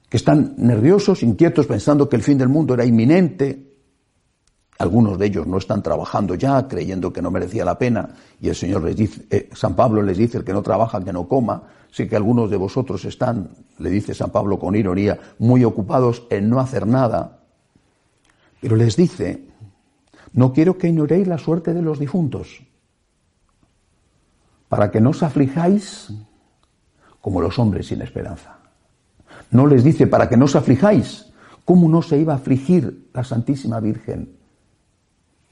que 0.09 0.17
están 0.17 0.55
nerviosos, 0.57 1.23
inquietos, 1.23 1.67
pensando 1.67 2.09
que 2.09 2.17
el 2.17 2.23
fin 2.23 2.39
del 2.39 2.49
mundo 2.49 2.75
era 2.75 2.85
inminente. 2.85 3.75
Algunos 4.79 5.19
de 5.19 5.27
ellos 5.27 5.47
no 5.47 5.59
están 5.59 5.83
trabajando 5.83 6.35
ya, 6.35 6.67
creyendo 6.69 7.13
que 7.13 7.21
no 7.21 7.31
merecía 7.31 7.65
la 7.65 7.79
pena, 7.79 8.11
y 8.41 8.49
el 8.49 8.55
Señor 8.55 8.85
les 8.85 8.97
dice, 8.97 9.27
eh, 9.31 9.51
San 9.53 9.75
Pablo 9.75 10.03
les 10.03 10.17
dice, 10.17 10.39
el 10.39 10.45
que 10.45 10.53
no 10.53 10.63
trabaja, 10.63 11.03
que 11.05 11.13
no 11.13 11.29
coma. 11.29 11.65
Sé 11.91 12.09
que 12.09 12.17
algunos 12.17 12.51
de 12.51 12.57
vosotros 12.57 13.05
están, 13.05 13.51
le 13.79 13.91
dice 13.91 14.15
San 14.15 14.31
Pablo 14.31 14.59
con 14.59 14.75
ironía, 14.75 15.19
muy 15.39 15.65
ocupados 15.65 16.27
en 16.31 16.49
no 16.49 16.59
hacer 16.59 16.87
nada. 16.87 17.41
Pero 18.61 18.77
les 18.77 18.97
dice, 18.97 19.45
no 20.33 20.53
quiero 20.53 20.79
que 20.79 20.89
ignoréis 20.89 21.27
la 21.29 21.39
suerte 21.39 21.75
de 21.75 21.83
los 21.83 21.99
difuntos, 21.99 22.63
para 24.75 24.91
que 24.91 25.01
no 25.01 25.11
os 25.11 25.23
aflijáis 25.23 26.11
como 27.21 27.41
los 27.41 27.61
hombres 27.61 27.87
sin 27.87 28.03
esperanza. 28.03 28.59
No 29.53 29.69
les 29.69 29.85
dice 29.85 30.09
para 30.09 30.29
que 30.29 30.37
no 30.37 30.47
os 30.47 30.57
aflijáis. 30.57 31.31
¿Cómo 31.65 31.89
no 31.89 32.03
se 32.03 32.19
iba 32.19 32.33
a 32.33 32.39
afligir 32.39 33.09
la 33.15 33.23
Santísima 33.23 33.79
Virgen 33.79 34.35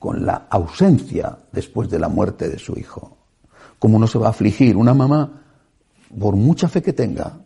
con 0.00 0.26
la 0.26 0.48
ausencia 0.50 1.38
después 1.52 1.88
de 1.88 2.00
la 2.00 2.08
muerte 2.08 2.48
de 2.48 2.58
su 2.58 2.76
hijo? 2.76 3.16
¿Cómo 3.78 4.00
no 4.00 4.08
se 4.08 4.18
va 4.18 4.26
a 4.26 4.30
afligir 4.30 4.76
una 4.76 4.92
mamá, 4.92 5.44
por 6.18 6.34
mucha 6.34 6.66
fe 6.66 6.82
que 6.82 6.92
tenga, 6.92 7.38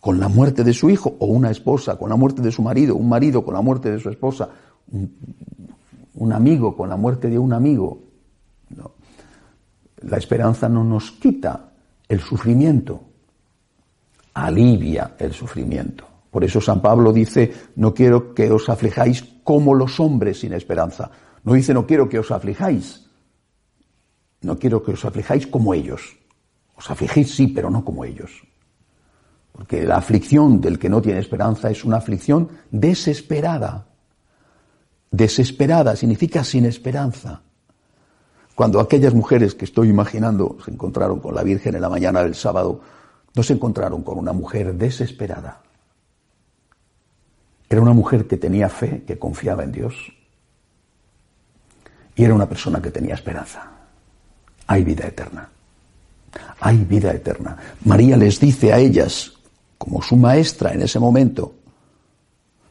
con 0.00 0.18
la 0.18 0.26
muerte 0.26 0.64
de 0.64 0.72
su 0.72 0.90
hijo, 0.90 1.14
o 1.20 1.26
una 1.26 1.52
esposa 1.52 1.96
con 1.96 2.10
la 2.10 2.16
muerte 2.16 2.42
de 2.42 2.50
su 2.50 2.62
marido, 2.62 2.96
un 2.96 3.08
marido 3.08 3.44
con 3.44 3.54
la 3.54 3.62
muerte 3.62 3.92
de 3.92 4.00
su 4.00 4.10
esposa, 4.10 4.48
un, 4.90 6.32
amigo 6.32 6.76
con 6.76 6.88
la 6.88 6.96
muerte 6.96 7.28
de 7.28 7.38
un 7.38 7.52
amigo? 7.52 8.09
La 10.02 10.16
esperanza 10.16 10.68
no 10.68 10.84
nos 10.84 11.10
quita 11.12 11.72
el 12.08 12.20
sufrimiento, 12.20 13.02
alivia 14.34 15.14
el 15.18 15.32
sufrimiento. 15.32 16.06
Por 16.30 16.44
eso 16.44 16.60
San 16.60 16.80
Pablo 16.80 17.12
dice, 17.12 17.52
no 17.76 17.92
quiero 17.92 18.34
que 18.34 18.50
os 18.50 18.68
aflijáis 18.68 19.24
como 19.42 19.74
los 19.74 19.98
hombres 19.98 20.40
sin 20.40 20.52
esperanza. 20.52 21.10
No 21.42 21.54
dice, 21.54 21.74
no 21.74 21.86
quiero 21.86 22.08
que 22.08 22.18
os 22.18 22.30
aflijáis. 22.30 23.06
No 24.42 24.58
quiero 24.58 24.82
que 24.82 24.92
os 24.92 25.04
aflijáis 25.04 25.46
como 25.46 25.74
ellos. 25.74 26.16
Os 26.76 26.90
afligéis 26.90 27.34
sí, 27.34 27.48
pero 27.48 27.68
no 27.68 27.84
como 27.84 28.04
ellos. 28.04 28.30
Porque 29.52 29.82
la 29.82 29.96
aflicción 29.96 30.60
del 30.60 30.78
que 30.78 30.88
no 30.88 31.02
tiene 31.02 31.20
esperanza 31.20 31.70
es 31.70 31.84
una 31.84 31.98
aflicción 31.98 32.48
desesperada. 32.70 33.86
Desesperada 35.10 35.96
significa 35.96 36.44
sin 36.44 36.64
esperanza. 36.64 37.42
Cuando 38.60 38.78
aquellas 38.78 39.14
mujeres 39.14 39.54
que 39.54 39.64
estoy 39.64 39.88
imaginando 39.88 40.58
se 40.62 40.70
encontraron 40.70 41.18
con 41.18 41.34
la 41.34 41.42
Virgen 41.42 41.76
en 41.76 41.80
la 41.80 41.88
mañana 41.88 42.22
del 42.22 42.34
sábado, 42.34 42.78
no 43.34 43.42
se 43.42 43.54
encontraron 43.54 44.02
con 44.02 44.18
una 44.18 44.34
mujer 44.34 44.74
desesperada. 44.74 45.62
Era 47.70 47.80
una 47.80 47.94
mujer 47.94 48.26
que 48.26 48.36
tenía 48.36 48.68
fe, 48.68 49.02
que 49.06 49.18
confiaba 49.18 49.64
en 49.64 49.72
Dios. 49.72 49.94
Y 52.14 52.22
era 52.22 52.34
una 52.34 52.46
persona 52.46 52.82
que 52.82 52.90
tenía 52.90 53.14
esperanza. 53.14 53.66
Hay 54.66 54.84
vida 54.84 55.06
eterna. 55.06 55.48
Hay 56.60 56.84
vida 56.84 57.12
eterna. 57.12 57.56
María 57.86 58.18
les 58.18 58.38
dice 58.38 58.74
a 58.74 58.78
ellas, 58.78 59.32
como 59.78 60.02
su 60.02 60.16
maestra 60.16 60.74
en 60.74 60.82
ese 60.82 60.98
momento, 60.98 61.54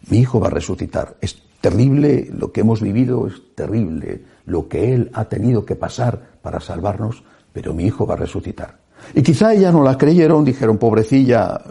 mi 0.08 0.20
hijo 0.20 0.40
va 0.40 0.50
a 0.50 0.52
resucitar. 0.52 1.16
Es 1.20 1.42
terrible 1.60 2.30
lo 2.32 2.52
que 2.52 2.62
hemos 2.62 2.80
vivido, 2.80 3.26
es 3.26 3.42
terrible 3.56 4.22
lo 4.50 4.68
que 4.68 4.94
él 4.94 5.10
ha 5.14 5.26
tenido 5.26 5.66
que 5.66 5.76
pasar 5.76 6.40
para 6.42 6.60
salvarnos, 6.60 7.24
pero 7.54 7.74
mi 7.74 7.86
hijo 7.86 8.06
va 8.06 8.16
a 8.16 8.18
resucitar. 8.18 8.80
Y 9.14 9.22
quizá 9.22 9.54
ellas 9.54 9.74
no 9.74 9.84
la 9.84 9.98
creyeron, 9.98 10.44
dijeron, 10.44 10.78
pobrecilla, 10.78 11.62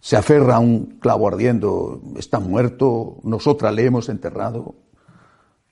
se 0.00 0.16
aferra 0.16 0.56
a 0.56 0.60
un 0.60 0.98
clavo 0.98 1.28
ardiendo, 1.28 2.00
está 2.16 2.40
muerto, 2.40 3.18
nosotras 3.22 3.72
le 3.74 3.86
hemos 3.86 4.08
enterrado, 4.08 4.74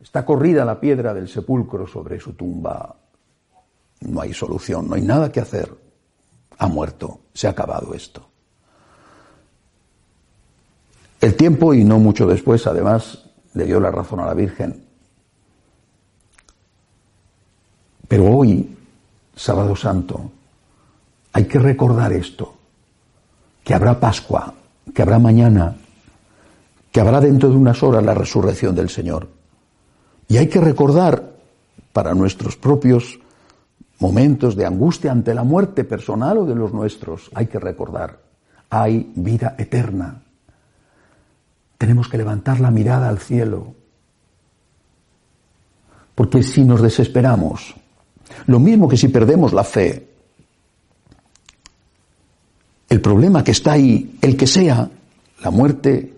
está 0.01 0.25
corrida 0.25 0.64
la 0.64 0.81
piedra 0.81 1.12
del 1.12 1.29
sepulcro 1.29 1.87
sobre 1.87 2.20
su 2.20 2.35
tumba, 2.35 2.96
no 4.01 4.20
hay 4.20 4.33
solución, 4.33 4.88
no 4.88 4.94
hay 4.94 5.03
nada 5.03 5.31
que 5.33 5.40
hacer, 5.40 5.75
ha 6.59 6.66
muerto, 6.68 7.20
se 7.35 7.46
ha 7.46 7.51
acabado 7.51 7.94
esto. 7.94 8.29
El 11.20 11.37
tiempo, 11.37 11.72
y 11.72 11.85
no 11.85 11.98
mucho 11.98 12.27
después, 12.27 12.66
además, 12.66 13.31
le 13.55 13.64
dio 13.64 13.79
la 13.81 13.90
razón 13.90 14.20
a 14.20 14.27
la 14.27 14.35
Virgen. 14.35 14.91
Pero 18.12 18.27
hoy, 18.27 18.77
sábado 19.35 19.75
santo, 19.75 20.31
hay 21.33 21.46
que 21.46 21.59
recordar 21.59 22.12
esto, 22.12 22.55
que 23.64 23.72
habrá 23.72 23.98
Pascua, 23.98 24.53
que 24.94 25.01
habrá 25.01 25.18
mañana, 25.18 25.75
que 26.90 27.01
habrá 27.01 27.22
dentro 27.22 27.48
de 27.48 27.57
unas 27.57 27.83
horas 27.83 28.05
la 28.05 28.12
resurrección 28.12 28.75
del 28.75 28.90
Señor. 28.90 29.29
Y 30.29 30.37
hay 30.37 30.46
que 30.46 30.61
recordar 30.61 31.25
para 31.94 32.12
nuestros 32.12 32.55
propios 32.55 33.18
momentos 33.98 34.57
de 34.57 34.66
angustia 34.66 35.11
ante 35.11 35.33
la 35.33 35.42
muerte 35.42 35.83
personal 35.85 36.37
o 36.37 36.44
de 36.44 36.55
los 36.55 36.70
nuestros, 36.75 37.31
hay 37.33 37.46
que 37.46 37.59
recordar, 37.59 38.18
hay 38.68 39.11
vida 39.16 39.55
eterna. 39.57 40.20
Tenemos 41.79 42.11
que 42.11 42.18
levantar 42.18 42.61
la 42.61 42.70
mirada 42.70 43.09
al 43.09 43.20
cielo. 43.20 43.72
Porque 46.14 46.42
si 46.42 46.62
nos 46.62 46.83
desesperamos, 46.83 47.77
lo 48.47 48.59
mismo 48.59 48.88
que 48.88 48.97
si 48.97 49.09
perdemos 49.09 49.53
la 49.53 49.64
fe, 49.64 50.09
el 52.88 53.01
problema 53.01 53.42
que 53.42 53.53
está 53.53 53.73
ahí, 53.73 54.18
el 54.21 54.37
que 54.37 54.47
sea, 54.47 54.90
la 55.42 55.51
muerte, 55.51 56.12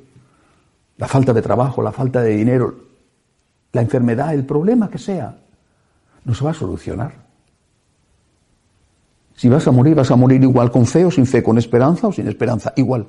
la 0.97 1.07
falta 1.07 1.33
de 1.33 1.43
trabajo, 1.43 1.83
la 1.83 1.93
falta 1.93 2.21
de 2.21 2.37
dinero, 2.37 2.75
la 3.73 3.83
enfermedad, 3.83 4.35
el 4.35 4.45
problema 4.45 4.91
que 4.91 4.99
sea, 4.99 5.39
no 6.25 6.35
se 6.35 6.45
va 6.45 6.51
a 6.51 6.55
solucionar. 6.55 7.25
Si 9.37 9.49
vas 9.49 9.67
a 9.67 9.73
morir, 9.73 9.95
vas 9.95 10.11
a 10.11 10.17
morir 10.17 10.43
igual 10.43 10.71
con 10.71 10.87
fe 10.87 11.05
o 11.05 11.11
sin 11.11 11.27
fe, 11.27 11.43
con 11.43 11.59
esperanza 11.59 12.09
o 12.09 12.13
sin 12.13 12.29
esperanza, 12.29 12.73
igual. 12.77 13.07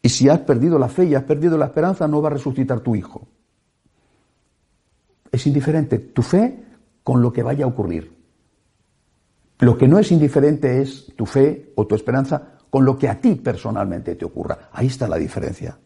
Y 0.00 0.08
si 0.08 0.28
has 0.28 0.40
perdido 0.40 0.78
la 0.78 0.88
fe 0.88 1.04
y 1.04 1.14
has 1.14 1.24
perdido 1.24 1.56
la 1.56 1.66
esperanza, 1.66 2.08
no 2.08 2.20
va 2.20 2.28
a 2.28 2.32
resucitar 2.32 2.80
tu 2.80 2.96
hijo. 2.96 3.26
Es 5.30 5.46
indiferente 5.46 5.98
tu 5.98 6.22
fe 6.22 6.58
con 7.02 7.22
lo 7.22 7.32
que 7.32 7.42
vaya 7.42 7.64
a 7.64 7.68
ocurrir. 7.68 8.12
Lo 9.60 9.78
que 9.78 9.88
no 9.88 9.98
es 9.98 10.10
indiferente 10.10 10.82
es 10.82 11.12
tu 11.16 11.26
fe 11.26 11.72
o 11.76 11.86
tu 11.86 11.94
esperanza 11.94 12.58
con 12.68 12.84
lo 12.84 12.98
que 12.98 13.08
a 13.08 13.20
ti 13.20 13.34
personalmente 13.36 14.16
te 14.16 14.24
ocurra. 14.24 14.70
Ahí 14.72 14.86
está 14.86 15.06
la 15.06 15.16
diferencia. 15.16 15.78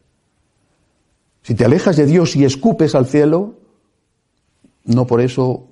Si 1.42 1.55
te 1.55 1.64
alejas 1.64 1.96
de 1.96 2.07
Dios 2.07 2.35
y 2.37 2.44
escupes 2.44 2.94
al 2.94 3.07
cielo, 3.07 3.55
no 4.85 5.07
por 5.07 5.20
eso 5.20 5.68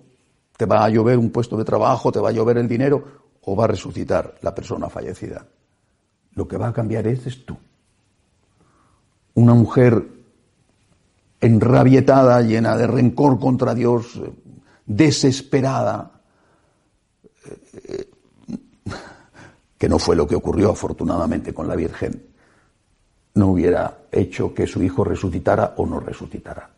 te 0.56 0.66
va 0.66 0.84
a 0.84 0.88
llover 0.88 1.18
un 1.18 1.30
puesto 1.30 1.56
de 1.56 1.64
trabajo, 1.64 2.12
te 2.12 2.20
va 2.20 2.28
a 2.28 2.32
llover 2.32 2.58
el 2.58 2.68
dinero 2.68 3.04
o 3.42 3.56
va 3.56 3.64
a 3.64 3.68
resucitar 3.68 4.34
la 4.42 4.54
persona 4.54 4.88
fallecida. 4.88 5.46
Lo 6.34 6.48
que 6.48 6.56
va 6.56 6.68
a 6.68 6.72
cambiar 6.72 7.06
es, 7.06 7.44
tú. 7.44 7.56
Una 9.34 9.54
mujer 9.54 10.04
enrabietada, 11.40 12.40
llena 12.42 12.76
de 12.76 12.86
rencor 12.86 13.38
contra 13.38 13.74
Dios, 13.74 14.20
desesperada, 14.86 16.10
que 19.78 19.88
no 19.88 19.98
fue 19.98 20.16
lo 20.16 20.26
que 20.26 20.36
ocurrió 20.36 20.70
afortunadamente 20.70 21.52
con 21.52 21.68
la 21.68 21.76
Virgen, 21.76 22.34
no 23.34 23.48
hubiera 23.48 23.98
hecho 24.10 24.54
que 24.54 24.66
su 24.66 24.82
hijo 24.82 25.04
resucitara 25.04 25.74
o 25.76 25.86
no 25.86 26.00
resucitara. 26.00 26.70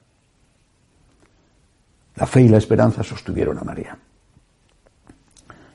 La 2.17 2.27
fe 2.27 2.43
y 2.43 2.49
la 2.49 2.59
esperanza 2.59 3.03
sostuvieron 3.03 3.59
a 3.59 3.63
María. 3.63 3.99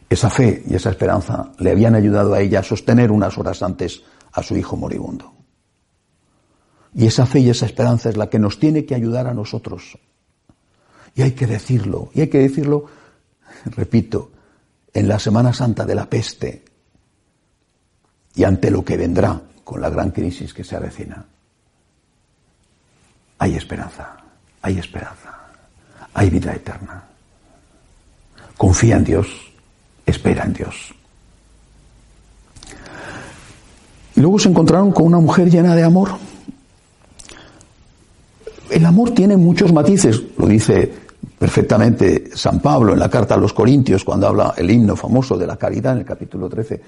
Esa 0.10 0.30
fe 0.30 0.64
y 0.68 0.76
esa 0.76 0.90
esperanza 0.90 1.52
le 1.60 1.72
habían 1.72 1.96
ayudado 1.96 2.34
a 2.34 2.42
ella 2.42 2.60
a 2.60 2.64
sostener 2.64 3.12
unas 3.12 3.38
horas 3.38 3.62
antes 3.62 4.02
a 4.34 4.44
su 4.44 4.58
hijo 4.58 4.76
moribundo. 4.76 5.32
Y 6.94 7.06
esa 7.06 7.26
fe 7.26 7.40
y 7.40 7.50
esa 7.50 7.66
esperanza 7.66 8.10
es 8.10 8.18
la 8.18 8.30
que 8.30 8.40
nos 8.40 8.60
tiene 8.60 8.86
que 8.86 8.96
ayudar 8.96 9.28
a 9.28 9.34
nosotros. 9.34 9.98
Y 11.16 11.22
hay 11.22 11.32
que 11.32 11.48
decirlo, 11.48 12.10
y 12.14 12.22
hay 12.22 12.28
que 12.28 12.40
decirlo, 12.40 12.86
repito, 13.66 14.32
en 14.94 15.08
la 15.08 15.20
Semana 15.20 15.54
Santa 15.54 15.86
de 15.86 15.96
la 15.96 16.10
peste 16.10 16.64
y 18.36 18.44
ante 18.44 18.72
lo 18.72 18.84
que 18.84 18.98
vendrá 18.98 19.42
con 19.64 19.82
la 19.82 19.90
gran 19.90 20.12
crisis 20.12 20.54
que 20.54 20.64
se 20.64 20.76
avecina. 20.76 21.26
Hay 23.40 23.56
esperanza, 23.56 24.18
hay 24.62 24.78
esperanza, 24.78 25.38
hay 26.14 26.30
vida 26.30 26.54
eterna. 26.54 27.04
Confía 28.58 28.98
en 28.98 29.04
Dios, 29.04 29.28
espera 30.06 30.44
en 30.44 30.54
Dios. 30.54 30.94
Y 34.16 34.22
luego 34.22 34.38
se 34.40 34.50
encontraron 34.50 34.92
con 34.92 35.08
una 35.08 35.20
mujer 35.20 35.50
llena 35.50 35.76
de 35.76 35.84
amor. 35.84 36.12
El 38.70 38.86
amor 38.86 39.12
tiene 39.12 39.36
muchos 39.36 39.74
matices, 39.74 40.22
lo 40.38 40.48
dice 40.48 41.01
perfectamente 41.42 42.30
San 42.36 42.60
Pablo 42.60 42.94
en 42.94 43.00
la 43.00 43.10
carta 43.10 43.34
a 43.34 43.38
los 43.38 43.52
Corintios 43.52 44.04
cuando 44.04 44.28
habla 44.28 44.54
el 44.56 44.70
himno 44.70 44.96
famoso 44.96 45.36
de 45.36 45.48
la 45.48 45.58
caridad 45.58 45.94
en 45.94 46.00
el 46.02 46.06
capítulo 46.06 46.48
13. 46.48 46.80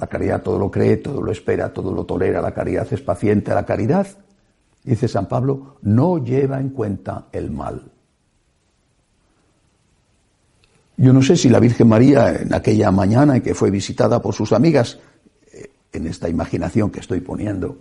La 0.00 0.06
caridad 0.06 0.40
todo 0.40 0.58
lo 0.58 0.70
cree, 0.70 0.96
todo 0.96 1.20
lo 1.20 1.30
espera, 1.30 1.70
todo 1.70 1.92
lo 1.92 2.06
tolera, 2.06 2.40
la 2.40 2.54
caridad 2.54 2.88
es 2.90 3.02
paciente, 3.02 3.52
la 3.52 3.66
caridad, 3.66 4.06
dice 4.82 5.08
San 5.08 5.26
Pablo, 5.26 5.76
no 5.82 6.16
lleva 6.24 6.58
en 6.58 6.70
cuenta 6.70 7.26
el 7.32 7.50
mal. 7.50 7.82
Yo 10.96 11.12
no 11.12 11.20
sé 11.20 11.36
si 11.36 11.50
la 11.50 11.60
Virgen 11.60 11.88
María 11.88 12.34
en 12.34 12.54
aquella 12.54 12.90
mañana 12.90 13.36
en 13.36 13.42
que 13.42 13.54
fue 13.54 13.70
visitada 13.70 14.22
por 14.22 14.34
sus 14.34 14.54
amigas, 14.54 14.98
eh, 15.52 15.68
en 15.92 16.06
esta 16.06 16.30
imaginación 16.30 16.90
que 16.90 17.00
estoy 17.00 17.20
poniendo, 17.20 17.76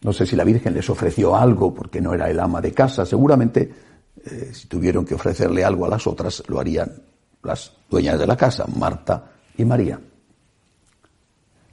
no 0.00 0.14
sé 0.14 0.24
si 0.24 0.36
la 0.36 0.44
Virgen 0.44 0.72
les 0.72 0.88
ofreció 0.88 1.36
algo 1.36 1.74
porque 1.74 2.00
no 2.00 2.14
era 2.14 2.30
el 2.30 2.40
ama 2.40 2.62
de 2.62 2.72
casa, 2.72 3.04
seguramente 3.04 3.91
eh, 4.24 4.50
si 4.52 4.66
tuvieron 4.68 5.04
que 5.04 5.14
ofrecerle 5.14 5.64
algo 5.64 5.86
a 5.86 5.88
las 5.88 6.06
otras 6.06 6.42
lo 6.48 6.60
harían 6.60 6.90
las 7.42 7.72
dueñas 7.90 8.18
de 8.18 8.26
la 8.26 8.36
casa, 8.36 8.66
Marta 8.76 9.32
y 9.56 9.64
María. 9.64 9.98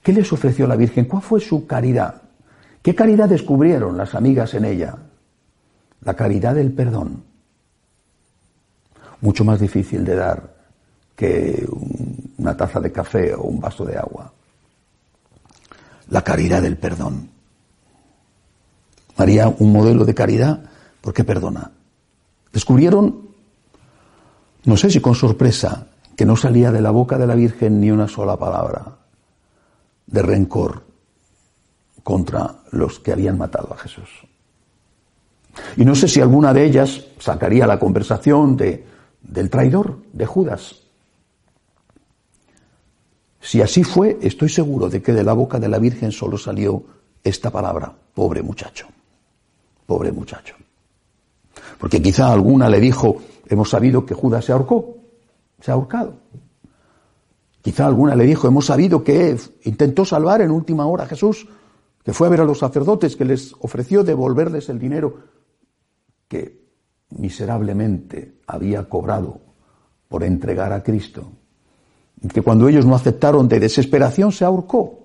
¿Qué 0.02 0.12
les 0.12 0.32
ofreció 0.32 0.66
la 0.66 0.76
Virgen? 0.76 1.04
¿Cuál 1.04 1.22
fue 1.22 1.40
su 1.40 1.66
caridad? 1.66 2.22
¿Qué 2.82 2.94
caridad 2.94 3.28
descubrieron 3.28 3.96
las 3.96 4.14
amigas 4.14 4.54
en 4.54 4.64
ella? 4.64 4.96
La 6.02 6.14
caridad 6.14 6.54
del 6.54 6.72
perdón 6.72 7.30
mucho 9.20 9.44
más 9.44 9.60
difícil 9.60 10.04
de 10.04 10.14
dar 10.14 10.54
que 11.14 11.66
una 12.38 12.56
taza 12.56 12.80
de 12.80 12.92
café 12.92 13.34
o 13.34 13.42
un 13.42 13.60
vaso 13.60 13.84
de 13.84 13.96
agua. 13.96 14.32
La 16.08 16.22
caridad 16.22 16.62
del 16.62 16.76
perdón. 16.76 17.28
María, 19.16 19.48
un 19.48 19.72
modelo 19.72 20.04
de 20.04 20.14
caridad, 20.14 20.62
porque 21.00 21.24
perdona. 21.24 21.70
Descubrieron, 22.52 23.28
no 24.64 24.76
sé 24.76 24.90
si 24.90 25.00
con 25.00 25.14
sorpresa, 25.14 25.86
que 26.16 26.26
no 26.26 26.36
salía 26.36 26.70
de 26.72 26.80
la 26.80 26.90
boca 26.90 27.16
de 27.18 27.26
la 27.26 27.34
Virgen 27.34 27.80
ni 27.80 27.90
una 27.90 28.08
sola 28.08 28.36
palabra 28.36 28.98
de 30.06 30.22
rencor 30.22 30.82
contra 32.02 32.56
los 32.72 32.98
que 32.98 33.12
habían 33.12 33.38
matado 33.38 33.72
a 33.72 33.78
Jesús. 33.78 34.08
Y 35.76 35.84
no 35.84 35.94
sé 35.94 36.08
si 36.08 36.20
alguna 36.20 36.52
de 36.52 36.64
ellas 36.64 37.04
sacaría 37.18 37.66
la 37.66 37.78
conversación 37.78 38.56
de 38.56 38.90
del 39.22 39.50
traidor, 39.50 39.98
de 40.12 40.26
Judas. 40.26 40.76
Si 43.40 43.62
así 43.62 43.84
fue, 43.84 44.18
estoy 44.22 44.48
seguro 44.48 44.88
de 44.88 45.02
que 45.02 45.12
de 45.12 45.24
la 45.24 45.32
boca 45.32 45.58
de 45.58 45.68
la 45.68 45.78
Virgen 45.78 46.12
solo 46.12 46.36
salió 46.36 46.84
esta 47.22 47.50
palabra, 47.50 47.92
pobre 48.14 48.42
muchacho, 48.42 48.86
pobre 49.86 50.12
muchacho. 50.12 50.56
Porque 51.78 52.00
quizá 52.00 52.32
alguna 52.32 52.68
le 52.68 52.80
dijo, 52.80 53.16
hemos 53.46 53.70
sabido 53.70 54.04
que 54.04 54.14
Judas 54.14 54.44
se 54.44 54.52
ahorcó, 54.52 54.96
se 55.60 55.70
ha 55.70 55.74
ahorcado. 55.74 56.14
Quizá 57.62 57.86
alguna 57.86 58.16
le 58.16 58.24
dijo, 58.24 58.48
hemos 58.48 58.66
sabido 58.66 59.04
que 59.04 59.36
intentó 59.64 60.04
salvar 60.04 60.40
en 60.40 60.50
última 60.50 60.86
hora 60.86 61.04
a 61.04 61.08
Jesús, 61.08 61.46
que 62.02 62.12
fue 62.12 62.26
a 62.26 62.30
ver 62.30 62.40
a 62.40 62.44
los 62.44 62.58
sacerdotes, 62.58 63.16
que 63.16 63.24
les 63.24 63.54
ofreció 63.60 64.02
devolverles 64.02 64.68
el 64.70 64.78
dinero 64.78 65.18
que 66.26 66.60
miserablemente 67.10 68.36
había 68.46 68.88
cobrado 68.88 69.40
por 70.08 70.24
entregar 70.24 70.72
a 70.72 70.82
Cristo, 70.82 71.30
y 72.22 72.28
que 72.28 72.42
cuando 72.42 72.68
ellos 72.68 72.86
no 72.86 72.94
aceptaron 72.94 73.48
de 73.48 73.60
desesperación 73.60 74.32
se 74.32 74.44
ahorcó. 74.44 74.98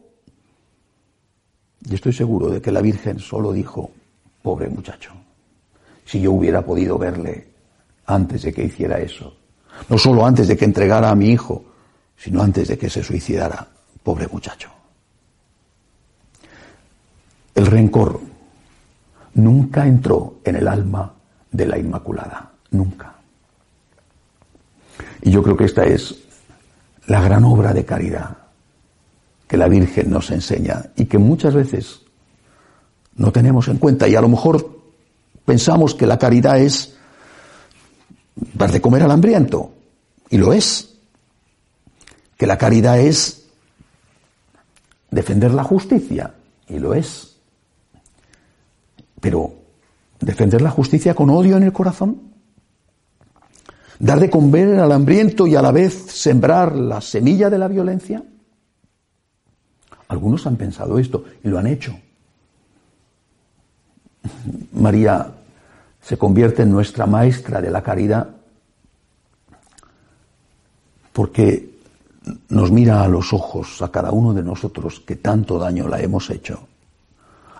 Y 1.88 1.96
estoy 1.96 2.14
seguro 2.14 2.50
de 2.50 2.62
que 2.62 2.72
la 2.72 2.82
Virgen 2.82 3.20
solo 3.20 3.52
dijo, 3.52 3.92
pobre 4.42 4.70
muchacho, 4.70 5.12
si 6.06 6.22
yo 6.22 6.32
hubiera 6.32 6.62
podido 6.62 6.98
verle 6.98 7.48
antes 8.06 8.44
de 8.44 8.54
que 8.54 8.64
hiciera 8.64 9.00
eso, 9.00 9.36
no 9.90 9.98
solo 9.98 10.26
antes 10.26 10.48
de 10.48 10.56
que 10.56 10.66
entregara 10.66 11.10
a 11.10 11.16
mi 11.16 11.32
hijo, 11.32 11.66
sino 12.16 12.42
antes 12.42 12.68
de 12.68 12.78
que 12.78 12.90
se 12.90 13.04
suicidara, 13.04 13.68
pobre 14.04 14.28
muchacho. 14.28 14.70
El 17.54 17.66
rencor 17.66 18.20
nunca 19.36 19.86
entró 19.88 20.40
en 20.44 20.58
el 20.58 20.68
alma 20.68 21.14
de 21.52 21.66
la 21.66 21.78
Inmaculada, 21.78 22.52
nunca. 22.72 23.16
Y 25.22 25.32
yo 25.32 25.42
creo 25.42 25.58
que 25.58 25.66
esta 25.66 25.86
es 25.86 26.16
la 27.08 27.22
gran 27.22 27.44
obra 27.44 27.74
de 27.74 27.86
caridad 27.86 28.38
que 29.48 29.58
la 29.58 29.68
Virgen 29.68 30.10
nos 30.10 30.32
enseña 30.32 30.86
y 30.96 31.06
que 31.06 31.18
muchas 31.18 31.54
veces 31.54 32.02
no 33.16 33.32
tenemos 33.32 33.68
en 33.68 33.78
cuenta 33.78 34.08
y 34.08 34.16
a 34.16 34.22
lo 34.22 34.30
mejor 34.30 34.75
pensamos 35.46 35.96
que 35.96 36.08
la 36.08 36.18
caridad 36.18 36.60
es 36.60 36.98
dar 38.36 38.72
de 38.72 38.82
comer 38.82 39.04
al 39.04 39.12
hambriento 39.12 39.72
y 40.30 40.38
lo 40.38 40.52
es. 40.54 40.94
Que 42.38 42.48
la 42.48 42.58
caridad 42.58 43.00
es 43.00 43.46
defender 45.10 45.54
la 45.54 45.64
justicia 45.64 46.34
y 46.68 46.80
lo 46.80 46.94
es. 46.94 47.38
Pero 49.22 49.54
defender 50.20 50.62
la 50.62 50.72
justicia 50.72 51.14
con 51.14 51.30
odio 51.30 51.56
en 51.56 51.64
el 51.64 51.72
corazón, 51.72 52.34
dar 54.00 54.20
de 54.20 54.30
comer 54.30 54.80
al 54.80 54.92
hambriento 54.92 55.48
y 55.48 55.56
a 55.56 55.62
la 55.62 55.72
vez 55.72 55.94
sembrar 55.94 56.76
la 56.76 57.00
semilla 57.00 57.50
de 57.50 57.58
la 57.58 57.68
violencia. 57.68 58.24
Algunos 60.08 60.46
han 60.46 60.58
pensado 60.58 61.00
esto 61.00 61.24
y 61.44 61.48
lo 61.48 61.58
han 61.58 61.68
hecho. 61.68 61.98
María 64.74 65.32
se 66.02 66.18
convierte 66.18 66.64
en 66.64 66.72
nuestra 66.72 67.06
maestra 67.06 67.62
de 67.62 67.72
la 67.72 67.82
caridad 67.82 68.30
porque 71.14 71.76
nos 72.50 72.72
mira 72.72 73.02
a 73.02 73.08
los 73.08 73.34
ojos 73.34 73.82
a 73.82 73.92
cada 73.92 74.12
uno 74.12 74.34
de 74.34 74.44
nosotros 74.44 75.00
que 75.00 75.16
tanto 75.16 75.58
daño 75.58 75.88
la 75.88 76.00
hemos 76.00 76.30
hecho 76.30 76.68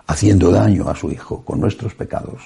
haciendo 0.06 0.50
daño 0.50 0.88
a 0.88 0.94
su 0.94 1.10
Hijo 1.10 1.42
con 1.42 1.60
nuestros 1.60 1.94
pecados. 1.94 2.42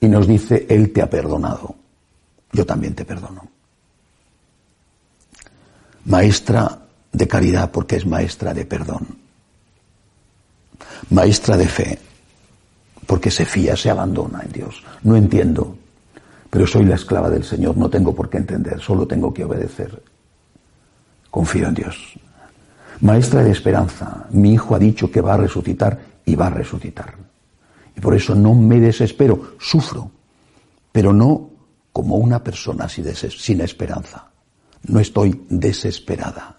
Y 0.00 0.08
nos 0.08 0.26
dice, 0.26 0.66
Él 0.68 0.92
te 0.92 1.02
ha 1.02 1.08
perdonado, 1.08 1.74
yo 2.52 2.64
también 2.64 2.94
te 2.94 3.04
perdono. 3.04 3.46
Maestra 6.06 6.78
de 7.12 7.28
caridad 7.28 7.70
porque 7.70 7.96
es 7.96 8.06
maestra 8.06 8.52
de 8.52 8.66
perdón. 8.66 9.06
Maestra 11.10 11.56
de 11.56 11.68
fe 11.68 11.98
porque 13.06 13.30
se 13.30 13.44
fía, 13.44 13.76
se 13.76 13.90
abandona 13.90 14.42
en 14.42 14.52
Dios. 14.52 14.82
No 15.02 15.16
entiendo, 15.16 15.76
pero 16.50 16.66
soy 16.66 16.84
la 16.84 16.94
esclava 16.94 17.30
del 17.30 17.44
Señor, 17.44 17.76
no 17.76 17.90
tengo 17.90 18.14
por 18.14 18.30
qué 18.30 18.38
entender, 18.38 18.80
solo 18.80 19.06
tengo 19.06 19.32
que 19.34 19.44
obedecer. 19.44 20.02
Confío 21.30 21.68
en 21.68 21.74
Dios. 21.74 22.14
Maestra 23.00 23.42
de 23.42 23.50
esperanza, 23.50 24.26
mi 24.30 24.54
hijo 24.54 24.74
ha 24.74 24.78
dicho 24.78 25.10
que 25.10 25.20
va 25.20 25.34
a 25.34 25.38
resucitar 25.38 25.98
y 26.24 26.36
va 26.36 26.46
a 26.46 26.50
resucitar. 26.50 27.14
Y 27.96 28.00
por 28.00 28.14
eso 28.14 28.34
no 28.34 28.54
me 28.54 28.80
desespero, 28.80 29.56
sufro, 29.58 30.10
pero 30.92 31.12
no 31.12 31.50
como 31.92 32.16
una 32.16 32.42
persona 32.42 32.88
sin 32.88 33.60
esperanza. 33.60 34.28
No 34.86 35.00
estoy 35.00 35.44
desesperada. 35.48 36.58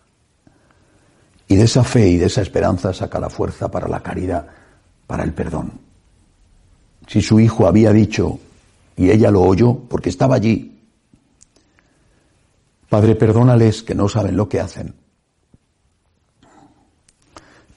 Y 1.47 1.55
de 1.55 1.63
esa 1.63 1.83
fe 1.83 2.09
y 2.09 2.17
de 2.17 2.25
esa 2.25 2.41
esperanza 2.41 2.93
saca 2.93 3.19
la 3.19 3.29
fuerza 3.29 3.69
para 3.69 3.87
la 3.87 4.01
caridad, 4.01 4.47
para 5.07 5.23
el 5.23 5.33
perdón. 5.33 5.84
Si 7.07 7.21
su 7.21 7.39
hijo 7.39 7.67
había 7.67 7.91
dicho, 7.91 8.39
y 8.97 9.09
ella 9.09 9.31
lo 9.31 9.41
oyó 9.41 9.75
porque 9.89 10.09
estaba 10.09 10.35
allí, 10.35 10.79
Padre, 12.89 13.15
perdónales 13.15 13.83
que 13.83 13.95
no 13.95 14.07
saben 14.07 14.37
lo 14.37 14.47
que 14.47 14.59
hacen 14.59 14.93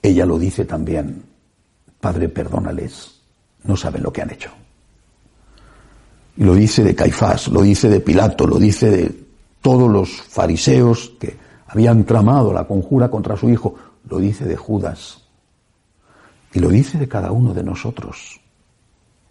ella 0.03 0.27
lo 0.27 0.39
dice 0.39 0.65
también, 0.65 1.23
Padre, 2.01 2.29
perdónales, 2.29 3.21
no 3.65 3.77
saben 3.77 4.03
lo 4.03 4.13
que 4.13 4.23
han 4.23 4.31
hecho. 4.31 4.51
Y 6.37 6.45
lo 6.45 6.55
dice 6.55 6.85
de 6.85 6.95
Caifás, 6.95 7.49
lo 7.49 7.63
dice 7.63 7.89
de 7.89 8.01
Pilato, 8.01 8.47
lo 8.47 8.59
dice 8.59 8.91
de 8.91 9.27
todos 9.61 9.91
los 9.91 10.11
fariseos 10.23 11.13
que 11.19 11.37
habían 11.67 12.05
tramado 12.05 12.53
la 12.53 12.67
conjura 12.67 13.11
contra 13.11 13.37
su 13.37 13.51
hijo, 13.51 13.75
lo 14.09 14.19
dice 14.19 14.45
de 14.45 14.57
Judas. 14.57 15.25
Y 16.53 16.61
lo 16.61 16.69
dice 16.69 16.97
de 16.99 17.09
cada 17.09 17.33
uno 17.33 17.53
de 17.53 17.65
nosotros. 17.65 18.41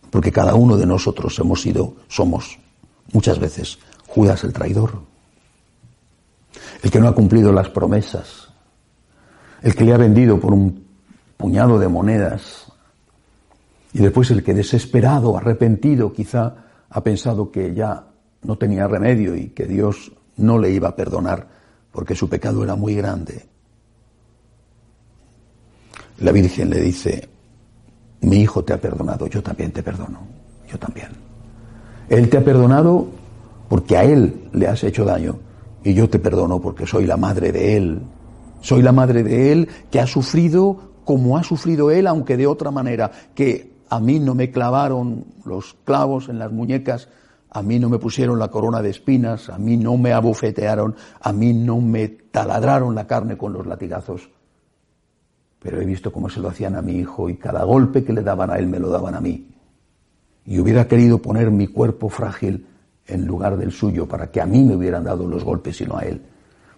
Porque 0.10 0.32
cada 0.32 0.56
uno 0.56 0.78
de 0.78 0.86
nosotros 0.86 1.38
hemos 1.40 1.62
sido, 1.62 1.96
somos, 2.08 2.60
muchas 3.12 3.40
veces, 3.40 3.80
Judas 4.08 4.44
el 4.44 4.54
traidor. 4.54 5.02
El 6.82 6.92
que 6.92 7.00
no 7.00 7.08
ha 7.08 7.16
cumplido 7.16 7.52
las 7.52 7.70
promesas. 7.70 8.50
El 9.62 9.76
que 9.76 9.84
le 9.84 9.94
ha 9.94 9.98
vendido 9.98 10.40
por 10.40 10.54
un 10.54 10.86
puñado 11.36 11.80
de 11.80 11.88
monedas. 11.88 12.72
Y 13.94 14.00
después 14.00 14.32
el 14.32 14.44
que 14.44 14.54
desesperado, 14.54 15.38
arrepentido, 15.38 16.14
quizá 16.14 16.56
ha 16.90 17.04
pensado 17.04 17.52
que 17.52 17.74
ya 17.74 18.08
no 18.44 18.58
tenía 18.58 18.88
remedio 18.88 19.36
y 19.36 19.50
que 19.50 19.66
Dios 19.66 20.12
no 20.38 20.58
le 20.58 20.72
iba 20.72 20.90
a 20.90 20.96
perdonar 20.96 21.58
porque 21.98 22.14
su 22.14 22.30
pecado 22.30 22.64
era 22.64 22.76
muy 22.76 22.94
grande. 22.94 23.44
La 26.20 26.32
Virgen 26.32 26.70
le 26.70 26.80
dice, 26.80 27.28
mi 28.22 28.38
hijo 28.38 28.64
te 28.64 28.74
ha 28.74 28.82
perdonado, 28.82 29.28
yo 29.28 29.42
también 29.44 29.72
te 29.72 29.84
perdono, 29.84 30.20
yo 30.68 30.78
también. 30.78 31.10
Él 32.10 32.30
te 32.30 32.38
ha 32.38 32.44
perdonado 32.44 33.08
porque 33.70 33.98
a 33.98 34.04
él 34.04 34.50
le 34.54 34.68
has 34.68 34.84
hecho 34.84 35.06
daño 35.06 35.38
y 35.84 35.94
yo 35.94 36.10
te 36.10 36.20
perdono 36.20 36.60
porque 36.60 36.86
soy 36.86 37.06
la 37.06 37.18
madre 37.18 37.52
de 37.52 37.78
él. 37.78 38.02
Soy 38.62 38.82
la 38.82 38.92
madre 38.92 39.24
de 39.24 39.52
él 39.52 39.70
que 39.92 40.00
ha 40.00 40.08
sufrido 40.08 40.94
como 41.06 41.38
ha 41.38 41.44
sufrido 41.44 41.90
él, 41.90 42.06
aunque 42.08 42.36
de 42.36 42.48
otra 42.48 42.70
manera, 42.70 43.12
que 43.34 43.78
a 43.90 44.00
mí 44.00 44.20
no 44.20 44.36
me 44.36 44.52
clavaron 44.52 45.26
los 45.46 45.76
clavos 45.86 46.28
en 46.28 46.38
las 46.38 46.52
muñecas, 46.52 47.08
a 47.50 47.62
mí 47.62 47.80
no 47.80 47.88
me 47.88 47.98
pusieron 47.98 48.40
la 48.40 48.50
corona 48.50 48.82
de 48.82 48.90
espinas, 48.90 49.50
a 49.50 49.58
mí 49.58 49.78
no 49.78 49.96
me 49.96 50.12
abofetearon, 50.12 50.96
a 51.22 51.32
mí 51.32 51.54
no 51.54 51.80
me 51.80 52.10
taladraron 52.10 52.94
la 52.94 53.08
carne 53.08 53.38
con 53.38 53.54
los 53.54 53.66
latigazos 53.66 54.30
pero 55.68 55.82
he 55.82 55.86
visto 55.86 56.14
cómo 56.14 56.30
se 56.30 56.40
lo 56.40 56.48
hacían 56.48 56.78
a 56.78 56.82
mi 56.82 56.94
hijo 56.94 57.30
y 57.30 57.36
cada 57.36 57.66
golpe 57.66 58.02
que 58.02 58.14
le 58.14 58.22
daban 58.22 58.50
a 58.50 58.56
él 58.56 58.68
me 58.68 58.80
lo 58.80 58.88
daban 58.88 59.16
a 59.16 59.20
mí. 59.20 59.50
Y 60.46 60.60
hubiera 60.60 60.88
querido 60.88 61.22
poner 61.22 61.52
mi 61.52 61.68
cuerpo 61.68 62.08
frágil 62.08 62.66
en 63.06 63.28
lugar 63.28 63.58
del 63.58 63.74
suyo 63.74 64.08
para 64.08 64.32
que 64.32 64.40
a 64.40 64.46
mí 64.46 64.64
me 64.64 64.78
hubieran 64.78 65.04
dado 65.04 65.28
los 65.28 65.44
golpes 65.44 65.82
y 65.82 65.86
no 65.86 65.98
a 65.98 66.04
él. 66.04 66.22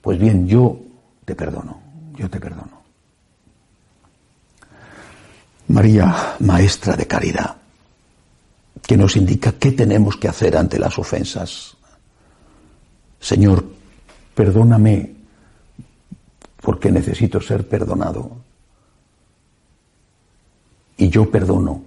Pues 0.01 0.17
bien, 0.17 0.47
yo 0.47 0.79
te 1.23 1.35
perdono, 1.35 1.79
yo 2.15 2.27
te 2.31 2.39
perdono. 2.39 2.81
María, 5.67 6.33
maestra 6.39 6.95
de 6.95 7.05
caridad, 7.05 7.57
que 8.81 8.97
nos 8.97 9.15
indica 9.15 9.51
qué 9.51 9.73
tenemos 9.73 10.17
que 10.17 10.29
hacer 10.29 10.57
ante 10.57 10.79
las 10.79 10.97
ofensas. 10.97 11.77
Señor, 13.19 13.63
perdóname 14.33 15.13
porque 16.59 16.91
necesito 16.91 17.39
ser 17.39 17.67
perdonado. 17.67 18.48
Y 20.99 21.09
yo 21.09 21.31
perdono 21.31 21.81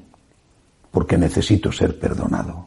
porque 0.90 1.18
necesito 1.18 1.70
ser 1.70 1.98
perdonado. 1.98 2.66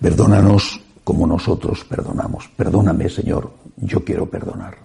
Perdónanos 0.00 0.80
como 1.04 1.28
nosotros 1.28 1.84
perdonamos. 1.84 2.50
Perdóname, 2.56 3.08
Señor, 3.08 3.52
yo 3.76 4.04
quiero 4.04 4.26
perdonar. 4.26 4.76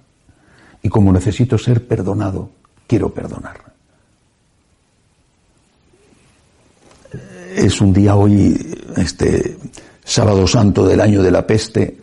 Y 0.84 0.89
como 0.89 1.12
necesito 1.12 1.58
ser 1.58 1.88
perdonado, 1.88 2.52
quiero 2.86 3.10
perdonar. 3.10 3.58
Es 7.56 7.82
un 7.82 7.91
día 7.91 8.15
hoy, 8.15 8.56
este 8.95 9.58
sábado 10.04 10.45
santo 10.45 10.86
del 10.86 11.02
año 11.02 11.23
de 11.23 11.32
la 11.32 11.47
peste, 11.47 11.97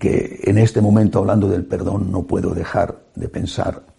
que 0.00 0.40
en 0.42 0.58
este 0.58 0.80
momento, 0.80 1.20
hablando 1.20 1.48
del 1.48 1.64
perdón, 1.64 2.10
no 2.10 2.24
puedo 2.24 2.52
dejar 2.54 3.04
de 3.14 3.28
pensar 3.28 3.91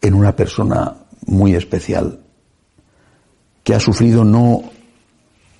en 0.00 0.14
una 0.14 0.34
persona 0.34 0.94
muy 1.26 1.54
especial, 1.54 2.20
que 3.62 3.74
ha 3.74 3.80
sufrido 3.80 4.24
no 4.24 4.62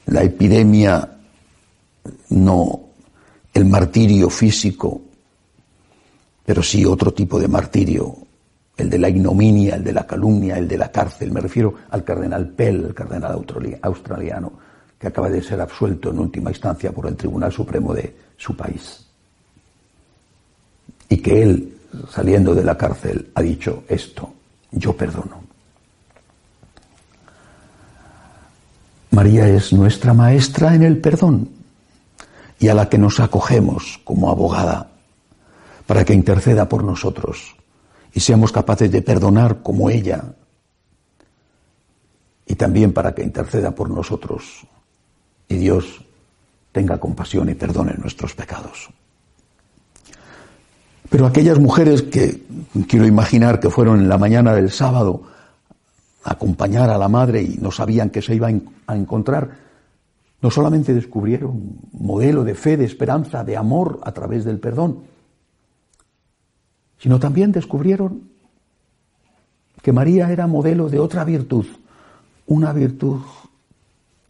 la 0.06 0.22
epidemia, 0.22 1.08
no 2.30 2.80
el 3.52 3.64
martirio 3.66 4.30
físico, 4.30 5.02
pero 6.44 6.62
sí 6.62 6.84
otro 6.84 7.12
tipo 7.12 7.38
de 7.38 7.48
martirio, 7.48 8.16
el 8.76 8.88
de 8.88 8.98
la 8.98 9.08
ignominia, 9.08 9.76
el 9.76 9.84
de 9.84 9.92
la 9.92 10.06
calumnia, 10.06 10.56
el 10.56 10.66
de 10.66 10.78
la 10.78 10.90
cárcel. 10.90 11.30
Me 11.30 11.40
refiero 11.40 11.74
al 11.90 12.02
cardenal 12.02 12.48
Pell, 12.48 12.86
el 12.86 12.94
cardenal 12.94 13.44
australiano, 13.82 14.52
que 14.98 15.06
acaba 15.06 15.28
de 15.28 15.42
ser 15.42 15.60
absuelto 15.60 16.10
en 16.10 16.18
última 16.18 16.50
instancia 16.50 16.90
por 16.92 17.06
el 17.06 17.16
Tribunal 17.16 17.52
Supremo 17.52 17.94
de 17.94 18.14
su 18.36 18.56
país. 18.56 19.06
Y 21.08 21.18
que 21.18 21.42
él 21.42 21.79
saliendo 22.10 22.54
de 22.54 22.64
la 22.64 22.76
cárcel, 22.76 23.30
ha 23.34 23.42
dicho 23.42 23.84
esto, 23.88 24.32
yo 24.70 24.96
perdono. 24.96 25.40
María 29.10 29.48
es 29.48 29.72
nuestra 29.72 30.14
maestra 30.14 30.74
en 30.74 30.82
el 30.84 30.98
perdón 30.98 31.50
y 32.58 32.68
a 32.68 32.74
la 32.74 32.88
que 32.88 32.98
nos 32.98 33.18
acogemos 33.18 34.00
como 34.04 34.30
abogada 34.30 34.90
para 35.86 36.04
que 36.04 36.14
interceda 36.14 36.68
por 36.68 36.84
nosotros 36.84 37.56
y 38.12 38.20
seamos 38.20 38.52
capaces 38.52 38.90
de 38.90 39.02
perdonar 39.02 39.62
como 39.62 39.90
ella 39.90 40.22
y 42.46 42.54
también 42.54 42.92
para 42.92 43.14
que 43.14 43.22
interceda 43.22 43.72
por 43.72 43.90
nosotros 43.90 44.66
y 45.48 45.56
Dios 45.56 46.04
tenga 46.70 46.98
compasión 46.98 47.48
y 47.48 47.54
perdone 47.54 47.94
nuestros 47.94 48.34
pecados. 48.34 48.90
Pero 51.10 51.26
aquellas 51.26 51.58
mujeres 51.58 52.02
que 52.02 52.40
quiero 52.88 53.04
imaginar 53.04 53.58
que 53.58 53.68
fueron 53.68 53.98
en 53.98 54.08
la 54.08 54.16
mañana 54.16 54.54
del 54.54 54.70
sábado 54.70 55.22
a 56.22 56.32
acompañar 56.32 56.88
a 56.88 56.98
la 56.98 57.08
madre 57.08 57.42
y 57.42 57.58
no 57.60 57.72
sabían 57.72 58.10
que 58.10 58.22
se 58.22 58.36
iban 58.36 58.62
a 58.86 58.96
encontrar, 58.96 59.50
no 60.40 60.50
solamente 60.52 60.94
descubrieron 60.94 61.80
modelo 61.92 62.44
de 62.44 62.54
fe, 62.54 62.76
de 62.76 62.84
esperanza, 62.84 63.42
de 63.42 63.56
amor 63.56 64.00
a 64.04 64.12
través 64.12 64.44
del 64.44 64.60
perdón, 64.60 65.00
sino 66.98 67.18
también 67.18 67.50
descubrieron 67.50 68.30
que 69.82 69.92
María 69.92 70.30
era 70.30 70.46
modelo 70.46 70.88
de 70.88 71.00
otra 71.00 71.24
virtud, 71.24 71.66
una 72.46 72.72
virtud 72.72 73.20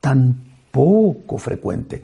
tan 0.01 0.35
poco 0.71 1.37
frecuente, 1.37 2.03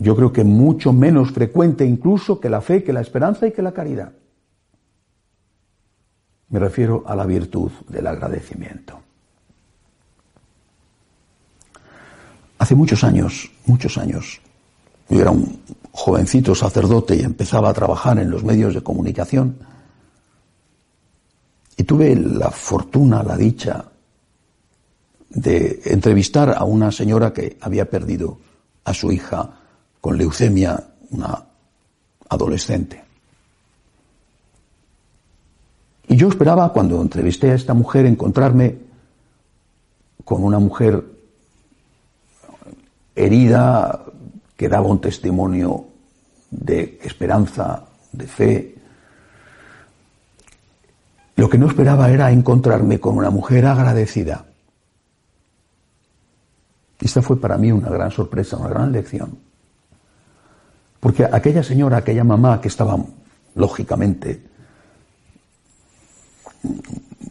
yo 0.00 0.16
creo 0.16 0.32
que 0.32 0.44
mucho 0.44 0.94
menos 0.94 1.30
frecuente 1.30 1.84
incluso 1.84 2.40
que 2.40 2.48
la 2.48 2.62
fe, 2.62 2.82
que 2.82 2.92
la 2.92 3.02
esperanza 3.02 3.46
y 3.46 3.52
que 3.52 3.60
la 3.60 3.72
caridad. 3.72 4.12
Me 6.48 6.58
refiero 6.58 7.04
a 7.06 7.14
la 7.14 7.26
virtud 7.26 7.70
del 7.86 8.06
agradecimiento. 8.06 8.98
Hace 12.58 12.74
muchos 12.74 13.04
años, 13.04 13.50
muchos 13.66 13.98
años, 13.98 14.40
yo 15.10 15.20
era 15.20 15.30
un 15.30 15.60
jovencito 15.92 16.54
sacerdote 16.54 17.16
y 17.16 17.20
empezaba 17.20 17.68
a 17.68 17.74
trabajar 17.74 18.18
en 18.18 18.30
los 18.30 18.42
medios 18.42 18.74
de 18.74 18.82
comunicación. 18.82 19.58
Y 21.76 21.84
tuve 21.84 22.16
la 22.16 22.50
fortuna, 22.50 23.22
la 23.22 23.36
dicha 23.36 23.84
de 25.28 25.82
entrevistar 25.84 26.54
a 26.56 26.64
una 26.64 26.90
señora 26.90 27.34
que 27.34 27.58
había 27.60 27.88
perdido 27.88 28.38
a 28.84 28.94
su 28.94 29.12
hija 29.12 29.59
con 30.00 30.16
leucemia, 30.16 30.82
una 31.10 31.44
adolescente. 32.28 33.04
Y 36.08 36.16
yo 36.16 36.28
esperaba, 36.28 36.72
cuando 36.72 37.00
entrevisté 37.00 37.50
a 37.50 37.54
esta 37.54 37.74
mujer, 37.74 38.06
encontrarme 38.06 38.78
con 40.24 40.42
una 40.42 40.58
mujer 40.58 41.04
herida 43.14 44.04
que 44.56 44.68
daba 44.68 44.86
un 44.86 45.00
testimonio 45.00 45.86
de 46.50 46.98
esperanza, 47.02 47.84
de 48.12 48.26
fe. 48.26 48.74
Lo 51.36 51.48
que 51.48 51.58
no 51.58 51.66
esperaba 51.68 52.10
era 52.10 52.30
encontrarme 52.32 52.98
con 52.98 53.16
una 53.16 53.30
mujer 53.30 53.66
agradecida. 53.66 54.46
Esta 57.00 57.22
fue 57.22 57.40
para 57.40 57.56
mí 57.56 57.72
una 57.72 57.88
gran 57.88 58.10
sorpresa, 58.10 58.56
una 58.56 58.68
gran 58.68 58.92
lección. 58.92 59.49
Porque 61.00 61.24
aquella 61.24 61.62
señora, 61.62 61.96
aquella 61.96 62.24
mamá 62.24 62.60
que 62.60 62.68
estaba, 62.68 62.96
lógicamente, 63.54 64.42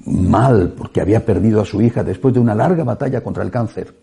mal 0.06 0.74
porque 0.76 1.02
había 1.02 1.24
perdido 1.24 1.62
a 1.62 1.66
su 1.66 1.82
hija 1.82 2.04
después 2.04 2.34
de 2.34 2.40
una 2.40 2.56
larga 2.56 2.84
batalla 2.84 3.22
contra 3.22 3.44
el 3.44 3.52
cáncer. 3.52 3.96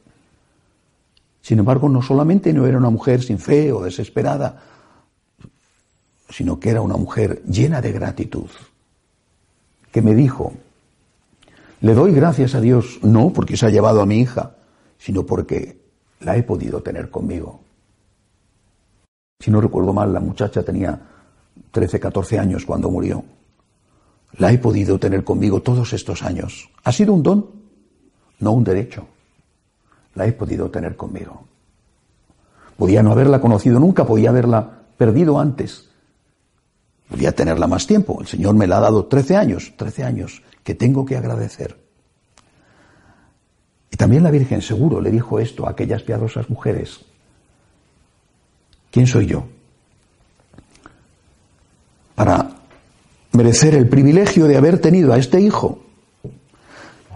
Sin 1.42 1.58
embargo, 1.58 1.88
no 1.88 2.02
solamente 2.02 2.52
no 2.52 2.66
era 2.66 2.78
una 2.78 2.90
mujer 2.90 3.22
sin 3.22 3.38
fe 3.38 3.72
o 3.72 3.82
desesperada, 3.82 4.62
sino 6.28 6.58
que 6.58 6.70
era 6.70 6.80
una 6.80 6.96
mujer 6.96 7.42
llena 7.44 7.80
de 7.80 7.92
gratitud, 7.92 8.50
que 9.92 10.02
me 10.02 10.14
dijo, 10.14 10.52
le 11.80 11.94
doy 11.94 12.12
gracias 12.12 12.54
a 12.54 12.60
Dios 12.60 12.98
no 13.02 13.32
porque 13.32 13.56
se 13.56 13.66
ha 13.66 13.70
llevado 13.70 14.00
a 14.00 14.06
mi 14.06 14.18
hija, 14.18 14.56
sino 14.98 15.24
porque 15.24 15.78
la 16.20 16.36
he 16.36 16.42
podido 16.42 16.82
tener 16.82 17.10
conmigo. 17.10 17.60
Si 19.38 19.50
no 19.50 19.60
recuerdo 19.60 19.92
mal, 19.92 20.12
la 20.12 20.20
muchacha 20.20 20.62
tenía 20.62 21.00
13, 21.70 22.00
14 22.00 22.38
años 22.38 22.64
cuando 22.64 22.90
murió. 22.90 23.24
La 24.38 24.52
he 24.52 24.58
podido 24.58 24.98
tener 24.98 25.24
conmigo 25.24 25.62
todos 25.62 25.92
estos 25.92 26.22
años. 26.22 26.70
Ha 26.84 26.92
sido 26.92 27.12
un 27.12 27.22
don, 27.22 27.46
no 28.40 28.52
un 28.52 28.64
derecho. 28.64 29.06
La 30.14 30.26
he 30.26 30.32
podido 30.32 30.70
tener 30.70 30.96
conmigo. 30.96 31.44
Podía 32.76 33.02
no 33.02 33.12
haberla 33.12 33.40
conocido 33.40 33.80
nunca, 33.80 34.06
podía 34.06 34.30
haberla 34.30 34.82
perdido 34.96 35.38
antes. 35.38 35.88
Podía 37.08 37.32
tenerla 37.32 37.66
más 37.66 37.86
tiempo. 37.86 38.20
El 38.20 38.26
Señor 38.26 38.54
me 38.54 38.66
la 38.66 38.78
ha 38.78 38.80
dado 38.80 39.06
13 39.06 39.36
años, 39.36 39.72
13 39.76 40.04
años, 40.04 40.42
que 40.62 40.74
tengo 40.74 41.06
que 41.06 41.16
agradecer. 41.16 41.78
Y 43.90 43.96
también 43.96 44.24
la 44.24 44.30
Virgen 44.30 44.60
seguro 44.60 45.00
le 45.00 45.10
dijo 45.10 45.38
esto 45.38 45.66
a 45.66 45.70
aquellas 45.70 46.02
piadosas 46.02 46.50
mujeres. 46.50 47.04
¿Quién 48.96 49.06
soy 49.06 49.26
yo? 49.26 49.44
Para 52.14 52.50
merecer 53.32 53.74
el 53.74 53.90
privilegio 53.90 54.46
de 54.46 54.56
haber 54.56 54.80
tenido 54.80 55.12
a 55.12 55.18
este 55.18 55.38
hijo. 55.38 55.84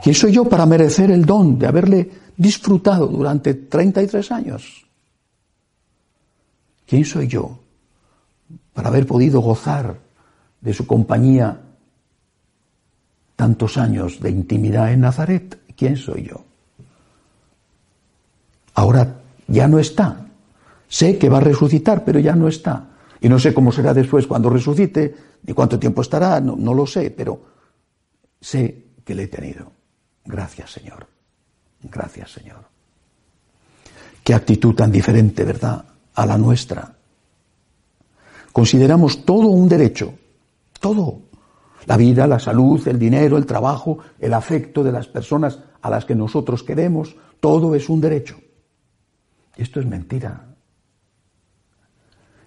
¿Quién 0.02 0.14
soy 0.14 0.32
yo 0.32 0.44
para 0.44 0.66
merecer 0.66 1.10
el 1.10 1.24
don 1.24 1.58
de 1.58 1.66
haberle 1.66 2.10
disfrutado 2.36 3.06
durante 3.06 3.54
33 3.54 4.30
años? 4.30 4.84
¿Quién 6.86 7.06
soy 7.06 7.28
yo 7.28 7.58
para 8.74 8.90
haber 8.90 9.06
podido 9.06 9.40
gozar 9.40 10.00
de 10.60 10.74
su 10.74 10.86
compañía 10.86 11.62
tantos 13.36 13.78
años 13.78 14.20
de 14.20 14.28
intimidad 14.28 14.92
en 14.92 15.00
Nazaret? 15.00 15.58
¿Quién 15.74 15.96
soy 15.96 16.24
yo? 16.24 16.44
Ahora 18.74 19.22
ya 19.48 19.66
no 19.66 19.78
está. 19.78 20.26
Sé 20.90 21.16
que 21.16 21.28
va 21.28 21.38
a 21.38 21.40
resucitar, 21.40 22.04
pero 22.04 22.18
ya 22.18 22.34
no 22.34 22.48
está. 22.48 22.88
Y 23.20 23.28
no 23.28 23.38
sé 23.38 23.54
cómo 23.54 23.70
será 23.70 23.94
después 23.94 24.26
cuando 24.26 24.50
resucite, 24.50 25.14
ni 25.44 25.54
cuánto 25.54 25.78
tiempo 25.78 26.02
estará, 26.02 26.40
no, 26.40 26.74
lo 26.74 26.84
sé, 26.84 27.12
pero 27.12 27.40
sé 28.40 28.86
que 29.04 29.14
le 29.14 29.22
he 29.22 29.28
tenido. 29.28 29.70
Gracias, 30.24 30.72
Señor. 30.72 31.06
Gracias, 31.84 32.32
Señor. 32.32 32.64
Qué 34.24 34.34
actitud 34.34 34.74
tan 34.74 34.90
diferente, 34.90 35.44
¿verdad?, 35.44 35.84
a 36.12 36.26
la 36.26 36.36
nuestra. 36.36 36.92
Consideramos 38.52 39.24
todo 39.24 39.46
un 39.46 39.68
derecho, 39.68 40.12
todo. 40.80 41.20
La 41.86 41.96
vida, 41.96 42.26
la 42.26 42.40
salud, 42.40 42.86
el 42.88 42.98
dinero, 42.98 43.38
el 43.38 43.46
trabajo, 43.46 43.98
el 44.18 44.34
afecto 44.34 44.82
de 44.82 44.90
las 44.90 45.06
personas 45.06 45.60
a 45.80 45.88
las 45.88 46.04
que 46.04 46.16
nosotros 46.16 46.64
queremos, 46.64 47.14
todo 47.38 47.76
es 47.76 47.88
un 47.88 48.00
derecho. 48.00 48.40
Esto 49.56 49.78
es 49.78 49.86
mentira. 49.86 50.49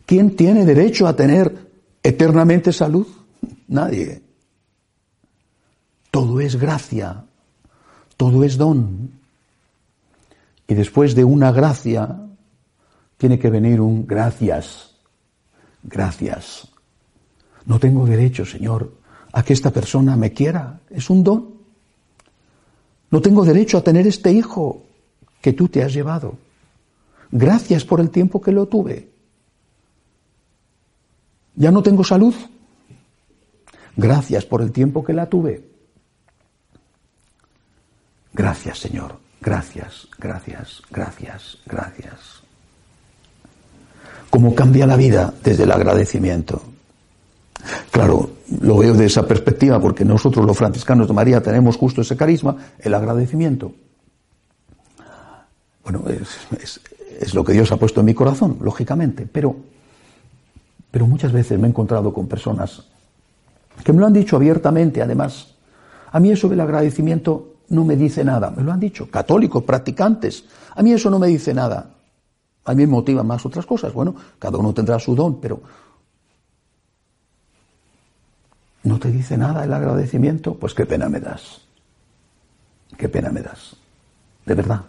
¿Quién 0.05 0.35
tiene 0.35 0.65
derecho 0.65 1.07
a 1.07 1.15
tener 1.15 1.69
eternamente 2.01 2.73
salud? 2.73 3.07
Nadie. 3.67 4.21
Todo 6.11 6.39
es 6.41 6.57
gracia, 6.57 7.23
todo 8.17 8.43
es 8.43 8.57
don. 8.57 9.11
Y 10.67 10.73
después 10.75 11.15
de 11.15 11.23
una 11.23 11.51
gracia 11.51 12.19
tiene 13.17 13.39
que 13.39 13.49
venir 13.49 13.81
un 13.81 14.05
gracias, 14.05 14.95
gracias. 15.81 16.67
No 17.65 17.79
tengo 17.79 18.05
derecho, 18.05 18.45
Señor, 18.45 18.93
a 19.31 19.43
que 19.43 19.53
esta 19.53 19.71
persona 19.71 20.15
me 20.17 20.33
quiera. 20.33 20.81
Es 20.89 21.09
un 21.09 21.23
don. 21.23 21.53
No 23.09 23.21
tengo 23.21 23.45
derecho 23.45 23.77
a 23.77 23.83
tener 23.83 24.05
este 24.05 24.31
hijo 24.31 24.83
que 25.41 25.53
tú 25.53 25.69
te 25.69 25.83
has 25.83 25.93
llevado. 25.93 26.37
Gracias 27.31 27.85
por 27.85 27.99
el 27.99 28.09
tiempo 28.09 28.41
que 28.41 28.51
lo 28.51 28.67
tuve. 28.67 29.12
Ya 31.55 31.71
no 31.71 31.83
tengo 31.83 32.03
salud. 32.03 32.33
Gracias 33.95 34.45
por 34.45 34.61
el 34.61 34.71
tiempo 34.71 35.03
que 35.03 35.13
la 35.13 35.27
tuve. 35.27 35.63
Gracias, 38.33 38.79
Señor. 38.79 39.17
Gracias, 39.39 40.07
gracias, 40.17 40.81
gracias, 40.89 41.57
gracias. 41.65 42.41
¿Cómo 44.29 44.55
cambia 44.55 44.87
la 44.87 44.95
vida 44.95 45.33
desde 45.43 45.63
el 45.63 45.71
agradecimiento? 45.71 46.61
Claro, 47.91 48.31
lo 48.61 48.77
veo 48.77 48.93
de 48.93 49.05
esa 49.05 49.27
perspectiva 49.27 49.79
porque 49.79 50.03
nosotros 50.05 50.45
los 50.45 50.57
franciscanos 50.57 51.07
de 51.07 51.13
María 51.13 51.43
tenemos 51.43 51.77
justo 51.77 52.01
ese 52.01 52.17
carisma, 52.17 52.55
el 52.79 52.93
agradecimiento. 52.93 53.73
Bueno, 55.83 56.03
es, 56.07 56.79
es 57.19 57.33
lo 57.33 57.43
que 57.43 57.53
Dios 57.53 57.71
ha 57.71 57.77
puesto 57.77 57.99
en 57.99 58.07
mi 58.07 58.13
corazón, 58.13 58.57
lógicamente, 58.61 59.27
pero 59.31 59.55
pero 60.93 61.07
muchas 61.07 61.31
veces 61.31 61.57
me 61.57 61.65
he 61.65 61.71
encontrado 61.71 62.13
con 62.13 62.27
personas 62.27 62.83
que 63.83 63.91
me 63.91 63.99
lo 63.99 64.05
han 64.05 64.13
dicho 64.13 64.35
abiertamente, 64.35 65.01
además. 65.01 65.55
A 66.11 66.19
mí 66.19 66.29
eso 66.29 66.47
del 66.47 66.61
agradecimiento 66.61 67.55
no 67.69 67.83
me 67.83 67.95
dice 67.95 68.23
nada. 68.23 68.51
Me 68.51 68.61
lo 68.61 68.71
han 68.71 68.79
dicho 68.79 69.09
católicos, 69.09 69.63
practicantes. 69.63 70.45
A 70.75 70.83
mí 70.83 70.93
eso 70.93 71.09
no 71.09 71.17
me 71.17 71.25
dice 71.25 71.51
nada. 71.51 71.89
A 72.65 72.75
mí 72.75 72.85
me 72.85 72.91
motivan 72.91 73.25
más 73.25 73.43
otras 73.43 73.65
cosas. 73.65 73.91
Bueno, 73.91 74.13
cada 74.37 74.59
uno 74.59 74.71
tendrá 74.71 74.99
su 74.99 75.15
don, 75.15 75.41
pero 75.41 75.63
¿no 78.83 78.99
te 78.99 79.09
dice 79.09 79.35
nada 79.35 79.63
el 79.63 79.73
agradecimiento? 79.73 80.53
Pues 80.53 80.75
qué 80.75 80.85
pena 80.85 81.09
me 81.09 81.19
das. 81.19 81.61
Qué 82.95 83.09
pena 83.09 83.31
me 83.31 83.41
das. 83.41 83.75
De 84.45 84.53
verdad. 84.53 84.81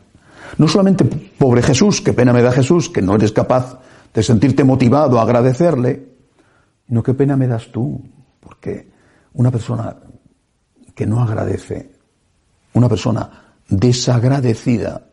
No 0.59 0.69
solamente, 0.69 1.07
pobre 1.39 1.63
Jesús, 1.63 2.03
qué 2.03 2.13
pena 2.13 2.35
me 2.35 2.43
da 2.43 2.53
Jesús, 2.53 2.91
que 2.91 3.01
no 3.01 3.15
eres 3.15 3.33
capaz 3.33 3.79
de 4.15 4.23
sentirte 4.23 4.63
motivado 4.63 5.19
a 5.19 5.23
agradecerle, 5.23 6.15
no 6.89 7.03
qué 7.03 7.15
pena 7.15 7.37
me 7.37 7.49
das 7.49 7.73
tú, 7.73 8.01
porque 8.39 8.89
una 9.33 9.51
persona 9.51 9.97
que 10.95 11.05
no 11.05 11.21
agradece, 11.21 11.91
una 12.75 12.89
persona 12.89 13.57
desagradecida, 13.69 15.05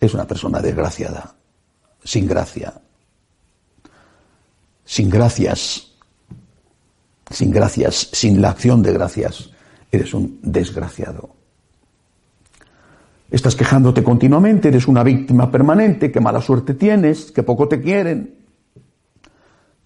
es 0.00 0.14
una 0.14 0.26
persona 0.26 0.60
desgraciada, 0.60 1.34
sin 2.02 2.26
gracia, 2.26 2.80
sin 4.84 5.10
gracias, 5.10 5.92
sin 7.30 7.50
gracias, 7.50 8.08
sin 8.12 8.40
la 8.40 8.50
acción 8.50 8.82
de 8.82 8.94
gracias, 8.94 9.50
eres 9.90 10.14
un 10.14 10.40
desgraciado. 10.42 11.41
Estás 13.32 13.56
quejándote 13.56 14.04
continuamente, 14.04 14.68
eres 14.68 14.86
una 14.86 15.02
víctima 15.02 15.50
permanente, 15.50 16.12
qué 16.12 16.20
mala 16.20 16.42
suerte 16.42 16.74
tienes, 16.74 17.32
que 17.32 17.42
poco 17.42 17.66
te 17.66 17.80
quieren. 17.80 18.34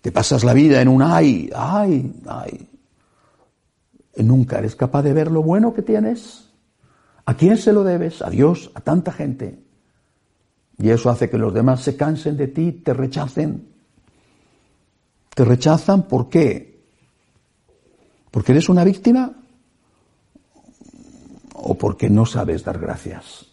Te 0.00 0.11
pasas 0.11 0.42
la 0.42 0.52
vida 0.52 0.82
en 0.82 0.88
un 0.88 1.00
ay, 1.00 1.48
ay, 1.54 2.12
ay. 2.26 2.68
Nunca 4.16 4.59
eres 4.59 4.74
capaz 4.74 5.04
de 5.04 5.12
ver 5.12 5.30
lo 5.30 5.44
bueno 5.44 5.72
que 5.72 5.82
tienes. 5.82 6.50
¿A 7.24 7.35
quién 7.35 7.56
se 7.56 7.72
lo 7.72 7.85
debes? 7.85 8.20
A 8.20 8.30
Dios, 8.30 8.72
a 8.74 8.80
tanta 8.80 9.12
gente. 9.12 9.61
Y 10.78 10.90
eso 10.90 11.09
hace 11.09 11.30
que 11.30 11.38
los 11.38 11.54
demás 11.54 11.82
se 11.82 11.96
cansen 11.96 12.37
de 12.37 12.48
ti, 12.48 12.72
te 12.72 12.94
rechacen. 12.94 13.68
¿Te 15.32 15.44
rechazan 15.44 16.09
por 16.09 16.28
qué? 16.28 16.82
¿Porque 18.32 18.50
eres 18.50 18.68
una 18.68 18.82
víctima? 18.82 19.35
O 21.66 21.74
porque 21.74 22.09
no 22.09 22.24
sabes 22.24 22.62
dar 22.62 22.79
gracias. 22.79 23.46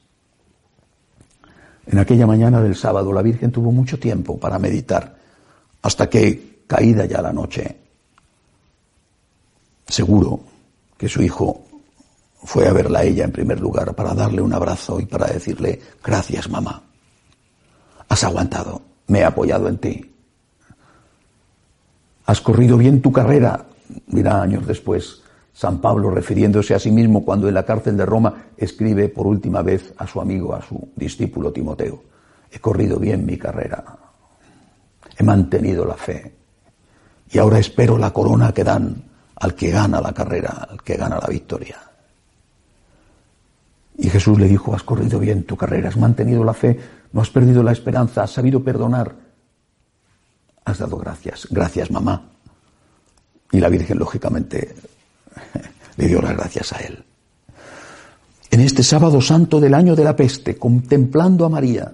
En 1.85 1.97
aquella 1.97 2.27
mañana 2.27 2.61
del 2.61 2.75
sábado 2.75 3.11
la 3.11 3.21
Virgen 3.21 3.51
tuvo 3.51 3.71
mucho 3.71 3.99
tiempo 3.99 4.39
para 4.39 4.59
meditar, 4.59 5.17
hasta 5.81 6.09
que, 6.09 6.63
caída 6.67 7.05
ya 7.05 7.21
la 7.21 7.33
noche, 7.33 7.75
seguro 9.87 10.39
que 10.97 11.09
su 11.09 11.21
hijo 11.21 11.65
fue 12.43 12.67
a 12.67 12.73
verla 12.73 12.99
a 12.99 13.03
ella 13.03 13.25
en 13.25 13.31
primer 13.31 13.59
lugar 13.59 13.93
para 13.95 14.13
darle 14.13 14.41
un 14.41 14.53
abrazo 14.53 14.99
y 14.99 15.05
para 15.05 15.27
decirle, 15.27 15.81
gracias 16.03 16.49
mamá, 16.49 16.83
has 18.07 18.23
aguantado, 18.23 18.81
me 19.07 19.19
he 19.19 19.25
apoyado 19.25 19.67
en 19.67 19.77
ti, 19.77 20.13
has 22.25 22.39
corrido 22.39 22.77
bien 22.77 23.01
tu 23.01 23.11
carrera, 23.11 23.65
dirá 24.07 24.41
años 24.41 24.65
después, 24.67 25.22
San 25.53 25.79
Pablo, 25.79 26.09
refiriéndose 26.09 26.73
a 26.73 26.79
sí 26.79 26.91
mismo 26.91 27.23
cuando 27.23 27.47
en 27.47 27.53
la 27.53 27.63
cárcel 27.63 27.95
de 27.95 28.05
Roma 28.05 28.45
escribe 28.57 29.07
por 29.09 29.27
última 29.27 29.61
vez 29.61 29.93
a 29.97 30.07
su 30.07 30.19
amigo, 30.19 30.55
a 30.55 30.61
su 30.61 30.89
discípulo 30.95 31.53
Timoteo, 31.53 32.03
he 32.51 32.59
corrido 32.59 32.99
bien 32.99 33.25
mi 33.25 33.37
carrera, 33.37 33.83
he 35.17 35.23
mantenido 35.23 35.85
la 35.85 35.95
fe 35.95 36.33
y 37.31 37.37
ahora 37.37 37.59
espero 37.59 37.97
la 37.97 38.11
corona 38.11 38.51
que 38.51 38.63
dan 38.63 39.03
al 39.35 39.55
que 39.55 39.69
gana 39.69 40.01
la 40.01 40.13
carrera, 40.13 40.67
al 40.69 40.81
que 40.81 40.95
gana 40.95 41.19
la 41.19 41.27
victoria. 41.27 41.77
Y 43.97 44.09
Jesús 44.09 44.39
le 44.39 44.47
dijo, 44.47 44.73
has 44.73 44.83
corrido 44.83 45.19
bien 45.19 45.43
tu 45.43 45.55
carrera, 45.55 45.89
has 45.89 45.97
mantenido 45.97 46.43
la 46.43 46.53
fe, 46.53 46.79
no 47.11 47.21
has 47.21 47.29
perdido 47.29 47.61
la 47.61 47.71
esperanza, 47.71 48.23
has 48.23 48.31
sabido 48.31 48.63
perdonar, 48.63 49.13
has 50.65 50.77
dado 50.79 50.97
gracias. 50.97 51.47
Gracias, 51.51 51.91
mamá. 51.91 52.29
Y 53.51 53.59
la 53.59 53.69
Virgen, 53.69 53.99
lógicamente, 53.99 54.75
le 55.97 56.07
dio 56.07 56.21
las 56.21 56.35
gracias 56.35 56.73
a 56.73 56.77
él. 56.77 57.03
en 58.53 58.59
este 58.59 58.83
sábado 58.83 59.19
santo 59.19 59.59
del 59.59 59.73
año 59.73 59.95
de 59.95 60.03
la 60.03 60.15
peste, 60.15 60.57
contemplando 60.57 61.43
a 61.43 61.49
María, 61.49 61.91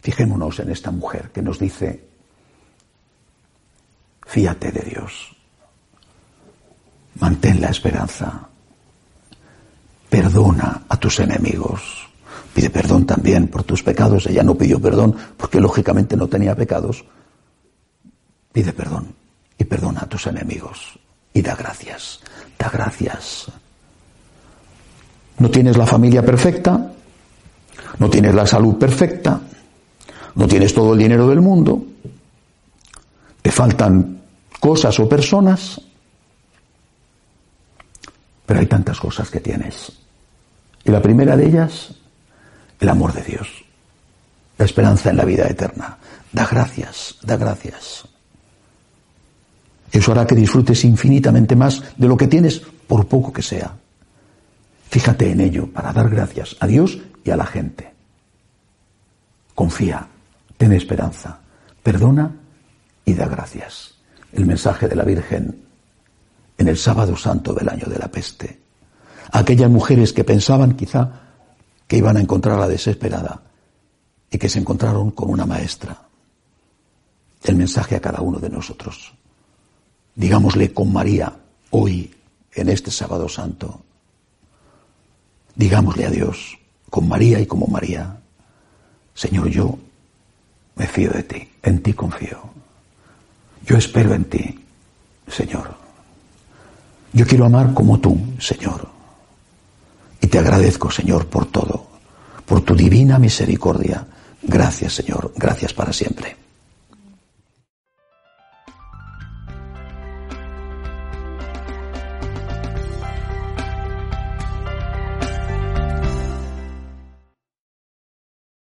fijémonos 0.00 0.60
en 0.60 0.70
esta 0.70 0.90
mujer 0.90 1.30
que 1.32 1.40
nos 1.40 1.58
dice, 1.58 2.06
fíate 4.26 4.72
de 4.72 4.82
Dios, 4.82 5.34
mantén 7.18 7.62
la 7.62 7.70
esperanza, 7.70 8.46
perdona 10.10 10.84
a 10.86 10.96
tus 10.98 11.20
enemigos, 11.20 12.06
pide 12.52 12.68
perdón 12.68 13.06
también 13.06 13.48
por 13.48 13.64
tus 13.64 13.82
pecados, 13.82 14.26
ella 14.26 14.42
no 14.42 14.54
pidió 14.54 14.78
perdón 14.78 15.16
porque 15.38 15.60
lógicamente 15.60 16.14
no 16.14 16.28
tenía 16.28 16.54
pecados, 16.54 17.06
pide 18.52 18.74
perdón 18.74 19.23
y 19.58 19.64
perdona 19.64 20.02
a 20.02 20.06
tus 20.06 20.26
enemigos 20.26 20.98
y 21.32 21.42
da 21.42 21.54
gracias, 21.54 22.20
da 22.58 22.70
gracias. 22.70 23.46
No 25.38 25.50
tienes 25.50 25.76
la 25.76 25.86
familia 25.86 26.22
perfecta, 26.24 26.92
no 27.98 28.08
tienes 28.08 28.34
la 28.34 28.46
salud 28.46 28.76
perfecta, 28.76 29.40
no 30.36 30.46
tienes 30.46 30.72
todo 30.72 30.92
el 30.92 30.98
dinero 30.98 31.28
del 31.28 31.40
mundo, 31.40 31.84
te 33.42 33.50
faltan 33.50 34.22
cosas 34.60 34.98
o 35.00 35.08
personas, 35.08 35.80
pero 38.46 38.60
hay 38.60 38.66
tantas 38.66 38.98
cosas 38.98 39.30
que 39.30 39.40
tienes. 39.40 39.92
Y 40.84 40.90
la 40.90 41.02
primera 41.02 41.36
de 41.36 41.46
ellas, 41.46 41.94
el 42.78 42.88
amor 42.88 43.12
de 43.12 43.22
Dios, 43.22 43.48
la 44.58 44.64
esperanza 44.64 45.10
en 45.10 45.16
la 45.16 45.24
vida 45.24 45.46
eterna. 45.48 45.98
Da 46.32 46.46
gracias, 46.46 47.16
da 47.22 47.36
gracias. 47.36 48.04
Eso 49.94 50.10
hará 50.10 50.26
que 50.26 50.34
disfrutes 50.34 50.84
infinitamente 50.84 51.54
más 51.54 51.80
de 51.96 52.08
lo 52.08 52.16
que 52.16 52.26
tienes, 52.26 52.58
por 52.58 53.06
poco 53.06 53.32
que 53.32 53.42
sea. 53.42 53.76
Fíjate 54.90 55.30
en 55.30 55.40
ello 55.40 55.72
para 55.72 55.92
dar 55.92 56.10
gracias 56.10 56.56
a 56.58 56.66
Dios 56.66 56.98
y 57.22 57.30
a 57.30 57.36
la 57.36 57.46
gente. 57.46 57.94
Confía, 59.54 60.08
ten 60.56 60.72
esperanza, 60.72 61.38
perdona 61.80 62.34
y 63.04 63.14
da 63.14 63.28
gracias. 63.28 63.94
El 64.32 64.46
mensaje 64.46 64.88
de 64.88 64.96
la 64.96 65.04
Virgen 65.04 65.62
en 66.58 66.66
el 66.66 66.76
sábado 66.76 67.16
santo 67.16 67.54
del 67.54 67.68
año 67.68 67.86
de 67.86 67.98
la 67.98 68.10
peste. 68.10 68.58
Aquellas 69.30 69.70
mujeres 69.70 70.12
que 70.12 70.24
pensaban 70.24 70.74
quizá 70.74 71.22
que 71.86 71.98
iban 71.98 72.16
a 72.16 72.20
encontrar 72.20 72.60
a 72.60 72.66
desesperada 72.66 73.42
y 74.28 74.38
que 74.38 74.48
se 74.48 74.58
encontraron 74.58 75.12
con 75.12 75.30
una 75.30 75.46
maestra. 75.46 76.02
El 77.44 77.54
mensaje 77.54 77.94
a 77.94 78.00
cada 78.00 78.22
uno 78.22 78.40
de 78.40 78.50
nosotros 78.50 79.14
digámosle 80.14 80.72
con 80.72 80.92
María 80.92 81.32
hoy, 81.70 82.14
en 82.54 82.68
este 82.68 82.90
sábado 82.90 83.28
santo, 83.28 83.82
digámosle 85.56 86.06
a 86.06 86.10
Dios, 86.10 86.58
con 86.90 87.08
María 87.08 87.40
y 87.40 87.46
como 87.46 87.66
María, 87.66 88.16
Señor, 89.14 89.48
yo 89.48 89.78
me 90.76 90.86
fío 90.86 91.10
de 91.10 91.22
ti, 91.22 91.48
en 91.62 91.82
ti 91.82 91.92
confío. 91.92 92.38
Yo 93.66 93.76
espero 93.76 94.14
en 94.14 94.24
ti, 94.24 94.64
Señor. 95.28 95.74
Yo 97.12 97.26
quiero 97.26 97.46
amar 97.46 97.72
como 97.74 97.98
tú, 97.98 98.18
Señor. 98.38 98.88
Y 100.20 100.26
te 100.26 100.38
agradezco, 100.38 100.90
Señor, 100.90 101.26
por 101.26 101.46
todo, 101.46 101.86
por 102.44 102.60
tu 102.62 102.74
divina 102.74 103.18
misericordia. 103.18 104.06
Gracias, 104.42 104.94
Señor. 104.94 105.32
Gracias 105.36 105.72
para 105.72 105.92
siempre. 105.92 106.43